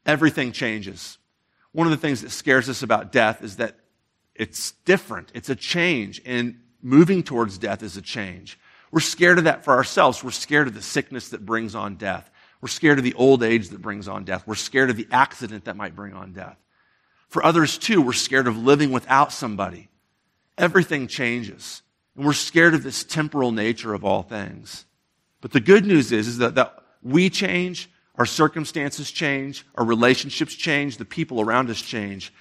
Everything 0.05 0.53
changes. 0.53 1.16
One 1.73 1.87
of 1.87 1.90
the 1.92 1.97
things 1.97 2.21
that 2.21 2.31
scares 2.31 2.69
us 2.69 2.83
about 2.83 3.11
death 3.11 3.42
is 3.42 3.57
that 3.57 3.77
it's 4.38 4.72
different. 4.85 5.31
It's 5.35 5.49
a 5.49 5.57
change, 5.57 6.20
and 6.25 6.61
moving 6.83 7.22
towards 7.22 7.59
death 7.59 7.83
is 7.83 7.96
a 7.96 8.03
change. 8.03 8.59
We're 8.90 9.01
scared 9.01 9.38
of 9.38 9.44
that 9.44 9.64
for 9.64 9.75
ourselves. 9.75 10.22
We're 10.22 10.31
scared 10.31 10.68
of 10.68 10.75
the 10.75 10.83
sickness 10.83 11.31
that 11.31 11.44
brings 11.44 11.75
on 11.75 11.96
death. 11.96 12.31
We're 12.61 12.68
scared 12.68 12.99
of 12.99 13.05
the 13.05 13.14
old 13.14 13.42
age 13.42 13.68
that 13.70 13.83
brings 13.83 14.09
on 14.09 14.25
death. 14.25 14.46
We're 14.46 14.55
scared 14.55 14.90
of 14.90 14.96
the 14.96 15.09
accident 15.11 15.66
that 15.66 15.77
might 15.77 15.96
bring 15.96 16.14
on 16.14 16.33
death. 16.33 16.57
For 17.29 17.44
others, 17.44 17.77
too, 17.77 18.01
we're 18.01 18.12
scared 18.12 18.46
of 18.46 18.57
living 18.57 18.92
without 18.92 19.33
somebody. 19.33 19.88
Everything 20.57 21.07
changes. 21.07 21.83
And 22.16 22.25
we're 22.25 22.33
scared 22.33 22.75
of 22.75 22.83
this 22.83 23.05
temporal 23.05 23.53
nature 23.53 23.92
of 23.92 24.05
all 24.05 24.22
things. 24.22 24.87
But 25.40 25.53
the 25.53 25.61
good 25.61 25.85
news 25.85 26.12
is, 26.12 26.29
is 26.29 26.38
that, 26.38 26.55
that 26.55 26.79
we 27.03 27.29
change, 27.29 27.90
our 28.14 28.27
circumstances 28.27 29.11
change, 29.11 29.66
our 29.75 29.85
relationships 29.85 30.55
change, 30.55 30.96
the 30.96 31.05
people 31.05 31.40
around 31.40 31.68
us 31.68 31.81
change. 31.81 32.33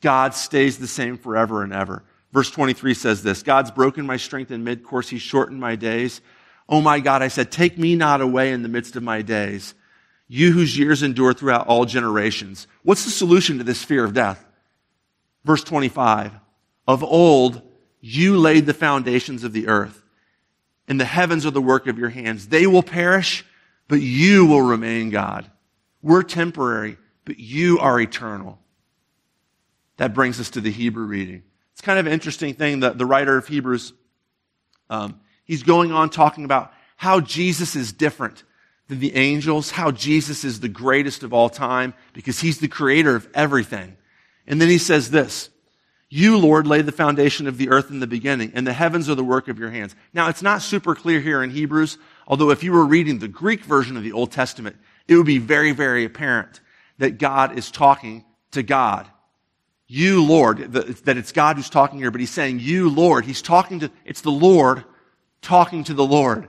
God 0.00 0.34
stays 0.34 0.78
the 0.78 0.86
same 0.86 1.18
forever 1.18 1.62
and 1.62 1.72
ever. 1.72 2.04
Verse 2.32 2.50
23 2.50 2.94
says 2.94 3.22
this 3.22 3.42
God's 3.42 3.70
broken 3.70 4.06
my 4.06 4.16
strength 4.16 4.50
in 4.50 4.64
mid 4.64 4.84
course, 4.84 5.08
He's 5.08 5.22
shortened 5.22 5.60
my 5.60 5.76
days. 5.76 6.20
Oh 6.68 6.80
my 6.80 7.00
God, 7.00 7.22
I 7.22 7.28
said, 7.28 7.50
take 7.50 7.78
me 7.78 7.94
not 7.94 8.20
away 8.20 8.52
in 8.52 8.62
the 8.62 8.68
midst 8.68 8.94
of 8.94 9.02
my 9.02 9.22
days. 9.22 9.74
You 10.28 10.52
whose 10.52 10.76
years 10.76 11.02
endure 11.02 11.32
throughout 11.32 11.66
all 11.66 11.86
generations. 11.86 12.66
What's 12.82 13.06
the 13.06 13.10
solution 13.10 13.56
to 13.56 13.64
this 13.64 13.82
fear 13.82 14.04
of 14.04 14.12
death? 14.12 14.44
Verse 15.44 15.64
25. 15.64 16.32
Of 16.86 17.02
old, 17.02 17.62
you 18.00 18.36
laid 18.36 18.66
the 18.66 18.74
foundations 18.74 19.44
of 19.44 19.52
the 19.54 19.68
earth, 19.68 20.02
and 20.86 21.00
the 21.00 21.06
heavens 21.06 21.46
are 21.46 21.50
the 21.50 21.62
work 21.62 21.86
of 21.86 21.98
your 21.98 22.10
hands. 22.10 22.48
They 22.48 22.66
will 22.66 22.82
perish, 22.82 23.44
but 23.88 24.00
you 24.00 24.44
will 24.44 24.62
remain 24.62 25.08
God. 25.08 25.50
We're 26.02 26.22
temporary, 26.22 26.98
but 27.24 27.38
you 27.38 27.78
are 27.78 27.98
eternal. 27.98 28.58
That 29.98 30.14
brings 30.14 30.40
us 30.40 30.50
to 30.50 30.60
the 30.60 30.70
Hebrew 30.70 31.04
reading. 31.04 31.42
It's 31.72 31.80
kind 31.80 31.98
of 31.98 32.06
an 32.06 32.12
interesting 32.12 32.54
thing 32.54 32.80
that 32.80 32.98
the 32.98 33.06
writer 33.06 33.36
of 33.36 33.46
Hebrews, 33.46 33.92
um, 34.90 35.20
he's 35.44 35.62
going 35.62 35.92
on 35.92 36.10
talking 36.10 36.44
about 36.44 36.72
how 36.96 37.20
Jesus 37.20 37.76
is 37.76 37.92
different 37.92 38.42
than 38.88 38.98
the 38.98 39.14
angels, 39.14 39.70
how 39.70 39.90
Jesus 39.90 40.44
is 40.44 40.60
the 40.60 40.68
greatest 40.68 41.22
of 41.22 41.32
all 41.32 41.48
time 41.48 41.94
because 42.14 42.40
he's 42.40 42.58
the 42.58 42.68
creator 42.68 43.14
of 43.14 43.28
everything. 43.34 43.96
And 44.46 44.60
then 44.60 44.68
he 44.68 44.78
says 44.78 45.10
this, 45.10 45.50
you, 46.10 46.38
Lord, 46.38 46.66
laid 46.66 46.86
the 46.86 46.92
foundation 46.92 47.46
of 47.46 47.58
the 47.58 47.68
earth 47.68 47.90
in 47.90 48.00
the 48.00 48.06
beginning, 48.06 48.52
and 48.54 48.66
the 48.66 48.72
heavens 48.72 49.10
are 49.10 49.14
the 49.14 49.22
work 49.22 49.48
of 49.48 49.58
your 49.58 49.70
hands. 49.70 49.94
Now, 50.14 50.30
it's 50.30 50.40
not 50.40 50.62
super 50.62 50.94
clear 50.94 51.20
here 51.20 51.42
in 51.42 51.50
Hebrews, 51.50 51.98
although 52.26 52.50
if 52.50 52.64
you 52.64 52.72
were 52.72 52.86
reading 52.86 53.18
the 53.18 53.28
Greek 53.28 53.62
version 53.62 53.96
of 53.96 54.02
the 54.02 54.12
Old 54.12 54.32
Testament, 54.32 54.76
it 55.06 55.16
would 55.16 55.26
be 55.26 55.36
very, 55.36 55.72
very 55.72 56.06
apparent 56.06 56.60
that 56.96 57.18
God 57.18 57.58
is 57.58 57.70
talking 57.70 58.24
to 58.52 58.62
God. 58.62 59.06
You, 59.90 60.22
Lord, 60.22 60.72
that 60.72 61.16
it's 61.16 61.32
God 61.32 61.56
who's 61.56 61.70
talking 61.70 61.98
here, 61.98 62.10
but 62.10 62.20
he's 62.20 62.30
saying, 62.30 62.60
you, 62.60 62.90
Lord. 62.90 63.24
He's 63.24 63.40
talking 63.40 63.80
to, 63.80 63.90
it's 64.04 64.20
the 64.20 64.30
Lord 64.30 64.84
talking 65.40 65.82
to 65.84 65.94
the 65.94 66.04
Lord. 66.04 66.46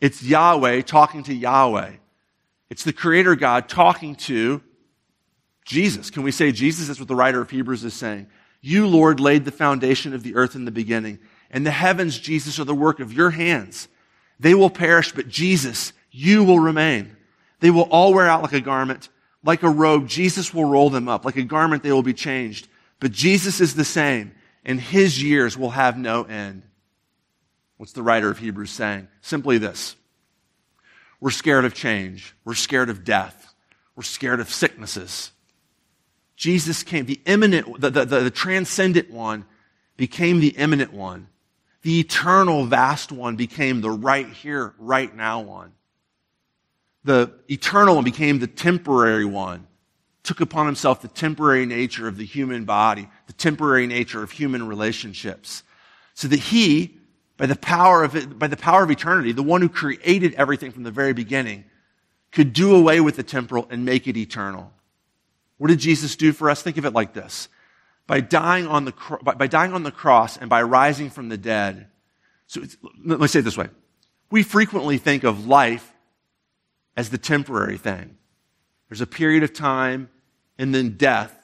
It's 0.00 0.20
Yahweh 0.20 0.82
talking 0.82 1.22
to 1.24 1.34
Yahweh. 1.34 1.92
It's 2.70 2.82
the 2.82 2.92
Creator 2.92 3.36
God 3.36 3.68
talking 3.68 4.16
to 4.16 4.60
Jesus. 5.64 6.10
Can 6.10 6.24
we 6.24 6.32
say 6.32 6.50
Jesus? 6.50 6.88
That's 6.88 6.98
what 6.98 7.06
the 7.06 7.14
writer 7.14 7.40
of 7.40 7.50
Hebrews 7.50 7.84
is 7.84 7.94
saying. 7.94 8.26
You, 8.60 8.88
Lord, 8.88 9.20
laid 9.20 9.44
the 9.44 9.52
foundation 9.52 10.12
of 10.12 10.24
the 10.24 10.34
earth 10.34 10.56
in 10.56 10.64
the 10.64 10.70
beginning, 10.72 11.20
and 11.52 11.64
the 11.64 11.70
heavens, 11.70 12.18
Jesus, 12.18 12.58
are 12.58 12.64
the 12.64 12.74
work 12.74 12.98
of 12.98 13.12
your 13.12 13.30
hands. 13.30 13.86
They 14.40 14.54
will 14.54 14.70
perish, 14.70 15.12
but 15.12 15.28
Jesus, 15.28 15.92
you 16.10 16.42
will 16.42 16.58
remain. 16.58 17.16
They 17.60 17.70
will 17.70 17.82
all 17.82 18.12
wear 18.12 18.26
out 18.26 18.42
like 18.42 18.54
a 18.54 18.60
garment. 18.60 19.08
Like 19.44 19.62
a 19.62 19.68
robe, 19.68 20.08
Jesus 20.08 20.52
will 20.52 20.64
roll 20.64 20.90
them 20.90 21.08
up. 21.08 21.24
Like 21.24 21.36
a 21.36 21.42
garment, 21.42 21.82
they 21.82 21.92
will 21.92 22.02
be 22.02 22.14
changed. 22.14 22.68
But 23.02 23.10
Jesus 23.10 23.60
is 23.60 23.74
the 23.74 23.84
same, 23.84 24.30
and 24.64 24.80
his 24.80 25.20
years 25.20 25.58
will 25.58 25.70
have 25.70 25.98
no 25.98 26.22
end. 26.22 26.62
What's 27.76 27.94
the 27.94 28.02
writer 28.02 28.30
of 28.30 28.38
Hebrews 28.38 28.70
saying? 28.70 29.08
Simply 29.22 29.58
this 29.58 29.96
We're 31.18 31.32
scared 31.32 31.64
of 31.64 31.74
change, 31.74 32.32
we're 32.44 32.54
scared 32.54 32.90
of 32.90 33.02
death, 33.02 33.54
we're 33.96 34.04
scared 34.04 34.38
of 34.38 34.48
sicknesses. 34.48 35.32
Jesus 36.36 36.84
came, 36.84 37.06
the 37.06 37.20
immanent, 37.26 37.80
the, 37.80 37.90
the, 37.90 38.04
the, 38.04 38.20
the 38.20 38.30
transcendent 38.30 39.10
one 39.10 39.46
became 39.96 40.38
the 40.38 40.50
immanent 40.50 40.92
one. 40.92 41.26
The 41.82 41.98
eternal, 41.98 42.66
vast 42.66 43.10
one 43.10 43.34
became 43.34 43.80
the 43.80 43.90
right 43.90 44.28
here, 44.28 44.74
right 44.78 45.12
now 45.12 45.40
one. 45.40 45.72
The 47.02 47.32
eternal 47.48 47.96
one 47.96 48.04
became 48.04 48.38
the 48.38 48.46
temporary 48.46 49.24
one 49.24 49.66
took 50.22 50.40
upon 50.40 50.66
himself 50.66 51.02
the 51.02 51.08
temporary 51.08 51.66
nature 51.66 52.06
of 52.06 52.16
the 52.16 52.24
human 52.24 52.64
body, 52.64 53.08
the 53.26 53.32
temporary 53.32 53.86
nature 53.86 54.22
of 54.22 54.30
human 54.30 54.66
relationships, 54.66 55.62
so 56.14 56.28
that 56.28 56.38
he, 56.38 56.98
by 57.36 57.46
the 57.46 57.56
power 57.56 58.04
of 58.04 58.14
it, 58.14 58.38
by 58.38 58.46
the 58.46 58.56
power 58.56 58.84
of 58.84 58.90
eternity, 58.90 59.32
the 59.32 59.42
one 59.42 59.60
who 59.60 59.68
created 59.68 60.34
everything 60.34 60.70
from 60.70 60.84
the 60.84 60.90
very 60.90 61.12
beginning, 61.12 61.64
could 62.30 62.52
do 62.52 62.74
away 62.74 63.00
with 63.00 63.16
the 63.16 63.22
temporal 63.22 63.66
and 63.70 63.84
make 63.84 64.06
it 64.06 64.16
eternal. 64.16 64.72
What 65.58 65.68
did 65.68 65.78
Jesus 65.78 66.16
do 66.16 66.32
for 66.32 66.50
us? 66.50 66.62
Think 66.62 66.76
of 66.76 66.84
it 66.84 66.92
like 66.92 67.12
this. 67.12 67.48
By 68.06 68.20
dying 68.20 68.66
on 68.66 68.84
the, 68.84 68.92
by 69.22 69.46
dying 69.46 69.72
on 69.74 69.82
the 69.82 69.92
cross 69.92 70.36
and 70.36 70.50
by 70.50 70.62
rising 70.62 71.10
from 71.10 71.28
the 71.28 71.36
dead. 71.36 71.86
So 72.46 72.62
let 73.04 73.20
me 73.20 73.26
say 73.26 73.40
it 73.40 73.42
this 73.42 73.56
way. 73.56 73.68
We 74.30 74.42
frequently 74.42 74.98
think 74.98 75.24
of 75.24 75.46
life 75.46 75.92
as 76.96 77.10
the 77.10 77.18
temporary 77.18 77.78
thing. 77.78 78.16
There's 78.88 79.00
a 79.00 79.06
period 79.06 79.42
of 79.42 79.52
time, 79.52 80.10
and 80.62 80.72
then 80.72 80.90
death 80.90 81.34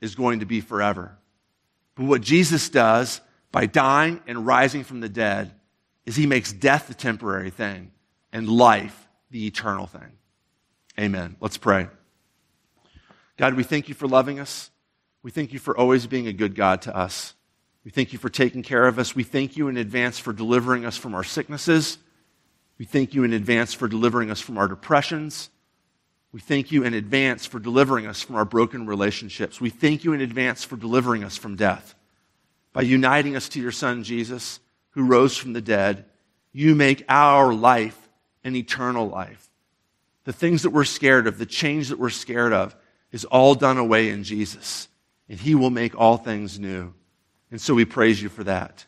is 0.00 0.14
going 0.14 0.38
to 0.38 0.46
be 0.46 0.60
forever. 0.60 1.18
But 1.96 2.04
what 2.04 2.20
Jesus 2.20 2.68
does 2.68 3.20
by 3.50 3.66
dying 3.66 4.20
and 4.28 4.46
rising 4.46 4.84
from 4.84 5.00
the 5.00 5.08
dead 5.08 5.50
is 6.06 6.14
he 6.14 6.24
makes 6.24 6.52
death 6.52 6.86
the 6.86 6.94
temporary 6.94 7.50
thing 7.50 7.90
and 8.32 8.48
life 8.48 9.08
the 9.32 9.44
eternal 9.48 9.88
thing. 9.88 10.12
Amen. 11.00 11.34
Let's 11.40 11.56
pray. 11.56 11.88
God, 13.36 13.54
we 13.54 13.64
thank 13.64 13.88
you 13.88 13.94
for 13.96 14.06
loving 14.06 14.38
us. 14.38 14.70
We 15.24 15.32
thank 15.32 15.52
you 15.52 15.58
for 15.58 15.76
always 15.76 16.06
being 16.06 16.28
a 16.28 16.32
good 16.32 16.54
God 16.54 16.82
to 16.82 16.96
us. 16.96 17.34
We 17.84 17.90
thank 17.90 18.12
you 18.12 18.20
for 18.20 18.28
taking 18.28 18.62
care 18.62 18.86
of 18.86 19.00
us. 19.00 19.16
We 19.16 19.24
thank 19.24 19.56
you 19.56 19.66
in 19.66 19.78
advance 19.78 20.16
for 20.20 20.32
delivering 20.32 20.84
us 20.84 20.96
from 20.96 21.16
our 21.16 21.24
sicknesses. 21.24 21.98
We 22.78 22.84
thank 22.84 23.14
you 23.14 23.24
in 23.24 23.32
advance 23.32 23.74
for 23.74 23.88
delivering 23.88 24.30
us 24.30 24.40
from 24.40 24.58
our 24.58 24.68
depressions. 24.68 25.50
We 26.32 26.40
thank 26.40 26.70
you 26.70 26.84
in 26.84 26.94
advance 26.94 27.44
for 27.46 27.58
delivering 27.58 28.06
us 28.06 28.22
from 28.22 28.36
our 28.36 28.44
broken 28.44 28.86
relationships. 28.86 29.60
We 29.60 29.70
thank 29.70 30.04
you 30.04 30.12
in 30.12 30.20
advance 30.20 30.62
for 30.62 30.76
delivering 30.76 31.24
us 31.24 31.36
from 31.36 31.56
death. 31.56 31.94
By 32.72 32.82
uniting 32.82 33.34
us 33.34 33.48
to 33.50 33.60
your 33.60 33.72
Son, 33.72 34.04
Jesus, 34.04 34.60
who 34.90 35.04
rose 35.04 35.36
from 35.36 35.54
the 35.54 35.60
dead, 35.60 36.04
you 36.52 36.74
make 36.74 37.04
our 37.08 37.52
life 37.52 38.08
an 38.44 38.54
eternal 38.54 39.08
life. 39.08 39.48
The 40.24 40.32
things 40.32 40.62
that 40.62 40.70
we're 40.70 40.84
scared 40.84 41.26
of, 41.26 41.38
the 41.38 41.46
change 41.46 41.88
that 41.88 41.98
we're 41.98 42.10
scared 42.10 42.52
of, 42.52 42.76
is 43.10 43.24
all 43.24 43.56
done 43.56 43.78
away 43.78 44.10
in 44.10 44.22
Jesus. 44.22 44.88
And 45.28 45.38
he 45.38 45.56
will 45.56 45.70
make 45.70 45.98
all 45.98 46.16
things 46.16 46.60
new. 46.60 46.92
And 47.50 47.60
so 47.60 47.74
we 47.74 47.84
praise 47.84 48.22
you 48.22 48.28
for 48.28 48.44
that. 48.44 48.84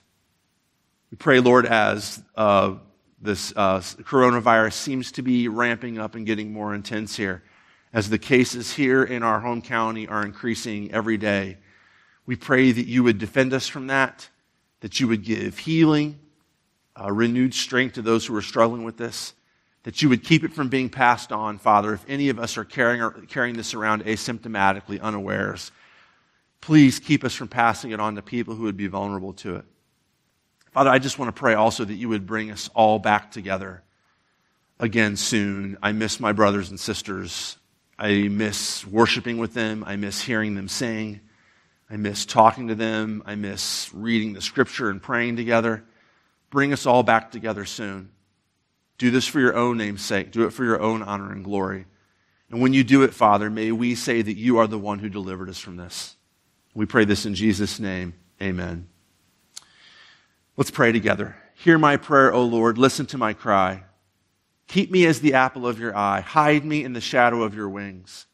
We 1.11 1.17
pray, 1.17 1.41
Lord, 1.41 1.67
as 1.67 2.23
uh, 2.37 2.75
this 3.23 3.53
uh, 3.55 3.79
coronavirus 3.79 4.73
seems 4.73 5.13
to 5.13 5.23
be 5.23 5.47
ramping 5.47 5.99
up 5.99 6.17
and 6.17 6.27
getting 6.27 6.53
more 6.53 6.75
intense 6.75 7.17
here. 7.17 7.43
As 7.93 8.11
the 8.11 8.19
cases 8.19 8.73
here 8.73 9.05
in 9.05 9.23
our 9.23 9.39
home 9.39 9.63
county 9.63 10.09
are 10.09 10.25
increasing 10.25 10.93
every 10.93 11.17
day, 11.17 11.59
we 12.27 12.37
pray 12.37 12.73
that 12.73 12.87
you 12.87 13.05
would 13.05 13.19
defend 13.19 13.53
us 13.53 13.69
from 13.69 13.87
that, 13.89 14.29
that 14.81 14.99
you 14.99 15.07
would 15.09 15.23
give 15.25 15.59
healing, 15.59 16.19
uh, 17.01 17.13
renewed 17.13 17.55
strength 17.55 17.95
to 17.95 18.03
those 18.03 18.27
who 18.27 18.35
are 18.35 18.43
struggling 18.43 18.83
with 18.83 18.97
this, 18.97 19.35
that 19.85 20.03
you 20.03 20.09
would 20.09 20.25
keep 20.25 20.43
it 20.43 20.53
from 20.53 20.69
being 20.69 20.89
passed 20.89 21.33
on, 21.33 21.59
Father. 21.59 21.93
If 21.93 22.05
any 22.09 22.29
of 22.29 22.39
us 22.39 22.57
are 22.57 22.65
carrying, 22.65 23.03
or, 23.03 23.11
carrying 23.11 23.57
this 23.57 23.75
around 23.75 24.05
asymptomatically, 24.05 25.01
unawares, 25.01 25.71
please 26.61 26.99
keep 26.99 27.25
us 27.25 27.35
from 27.35 27.49
passing 27.49 27.91
it 27.91 28.01
on 28.01 28.15
to 28.17 28.23
people 28.23 28.55
who 28.55 28.65
would 28.65 28.77
be 28.77 28.87
vulnerable 28.87 29.33
to 29.35 29.57
it. 29.57 29.65
Father, 30.73 30.91
I 30.91 30.99
just 30.99 31.19
want 31.19 31.35
to 31.35 31.39
pray 31.39 31.55
also 31.55 31.85
that 31.85 31.95
you 31.95 32.09
would 32.09 32.27
bring 32.27 32.51
us 32.51 32.71
all 32.75 32.99
back 32.99 33.31
together 33.31 33.83
again 34.81 35.17
soon. 35.17 35.77
I 35.83 35.93
miss 35.93 36.19
my 36.19 36.33
brothers 36.33 36.71
and 36.71 36.81
sisters. 36.81 37.59
I 37.99 38.29
miss 38.29 38.87
worshiping 38.87 39.37
with 39.37 39.53
them. 39.53 39.85
I 39.87 39.97
miss 39.97 40.23
hearing 40.23 40.55
them 40.55 40.69
sing. 40.69 41.21
I 41.91 41.97
miss 41.97 42.25
talking 42.25 42.69
to 42.69 42.75
them. 42.75 43.23
I 43.27 43.35
miss 43.35 43.91
reading 43.93 44.33
the 44.33 44.41
scripture 44.41 44.89
and 44.89 45.03
praying 45.03 45.37
together. 45.37 45.85
Bring 46.49 46.73
us 46.73 46.87
all 46.87 47.03
back 47.03 47.31
together 47.31 47.67
soon. 47.67 48.11
Do 48.97 49.11
this 49.11 49.27
for 49.27 49.41
your 49.41 49.55
own 49.55 49.77
name's 49.77 50.03
sake. 50.03 50.33
Do 50.33 50.45
it 50.45 50.55
for 50.55 50.65
your 50.65 50.81
own 50.81 51.03
honor 51.03 51.33
and 51.33 51.45
glory. 51.45 51.85
And 52.51 52.63
when 52.63 52.73
you 52.73 52.83
do 52.83 53.03
it, 53.03 53.13
Father, 53.13 53.51
may 53.51 53.73
we 53.73 53.95
say 53.95 54.23
that 54.23 54.37
you 54.37 54.59
are 54.59 54.67
the 54.67 54.79
one 54.79 55.01
who 55.01 55.11
delivered 55.11 55.51
us 55.51 55.59
from 55.59 55.77
this. 55.77 56.17
We 56.75 56.87
pray 56.87 57.05
this 57.05 57.27
in 57.27 57.35
Jesus' 57.35 57.79
name. 57.79 58.15
Amen. 58.41 58.89
Let's 60.57 60.71
pray 60.71 60.93
together. 60.93 61.37
Hear 61.55 61.79
my 61.79 61.97
prayer, 61.97 62.33
O 62.33 62.45
Lord. 62.45 62.77
Listen 62.79 63.07
to 63.07 63.19
my 63.19 63.33
cry. 63.33 63.85
Keep 64.67 64.91
me 64.91 65.07
as 65.07 65.21
the 65.21 65.35
apple 65.35 65.67
of 65.67 65.79
your 65.79 65.97
eye. 65.97 66.21
Hide 66.21 66.65
me 66.65 66.85
in 66.85 66.93
the 66.93 67.01
shadow 67.01 67.43
of 67.43 67.55
your 67.55 67.69
wings. 67.69 68.27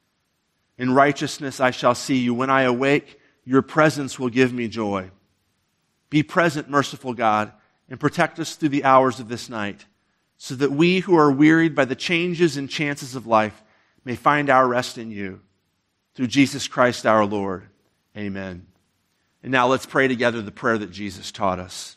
In 0.76 0.94
righteousness 0.94 1.60
I 1.60 1.70
shall 1.70 1.94
see 1.94 2.18
you. 2.18 2.34
When 2.34 2.50
I 2.50 2.62
awake, 2.62 3.18
your 3.44 3.62
presence 3.62 4.18
will 4.18 4.28
give 4.28 4.52
me 4.52 4.68
joy. 4.68 5.10
Be 6.10 6.22
present, 6.22 6.70
merciful 6.70 7.12
God, 7.14 7.52
and 7.88 8.00
protect 8.00 8.38
us 8.38 8.54
through 8.54 8.70
the 8.70 8.84
hours 8.84 9.20
of 9.20 9.28
this 9.28 9.48
night, 9.48 9.84
so 10.36 10.54
that 10.54 10.72
we 10.72 11.00
who 11.00 11.16
are 11.16 11.32
wearied 11.32 11.74
by 11.74 11.84
the 11.84 11.96
changes 11.96 12.56
and 12.56 12.70
chances 12.70 13.14
of 13.14 13.26
life 13.26 13.62
may 14.04 14.14
find 14.14 14.48
our 14.48 14.66
rest 14.66 14.96
in 14.96 15.10
you. 15.10 15.40
Through 16.14 16.28
Jesus 16.28 16.66
Christ 16.66 17.06
our 17.06 17.24
Lord. 17.24 17.68
Amen. 18.16 18.66
And 19.42 19.52
now 19.52 19.68
let's 19.68 19.86
pray 19.86 20.08
together 20.08 20.42
the 20.42 20.50
prayer 20.50 20.78
that 20.78 20.90
Jesus 20.90 21.30
taught 21.30 21.58
us. 21.58 21.96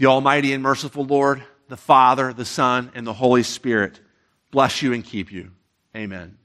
The 0.00 0.06
Almighty 0.06 0.54
and 0.54 0.62
merciful 0.62 1.04
Lord, 1.04 1.42
the 1.68 1.76
Father, 1.76 2.32
the 2.32 2.46
Son, 2.46 2.90
and 2.94 3.06
the 3.06 3.12
Holy 3.12 3.42
Spirit 3.42 4.00
bless 4.50 4.80
you 4.80 4.94
and 4.94 5.04
keep 5.04 5.30
you. 5.30 5.50
Amen. 5.94 6.38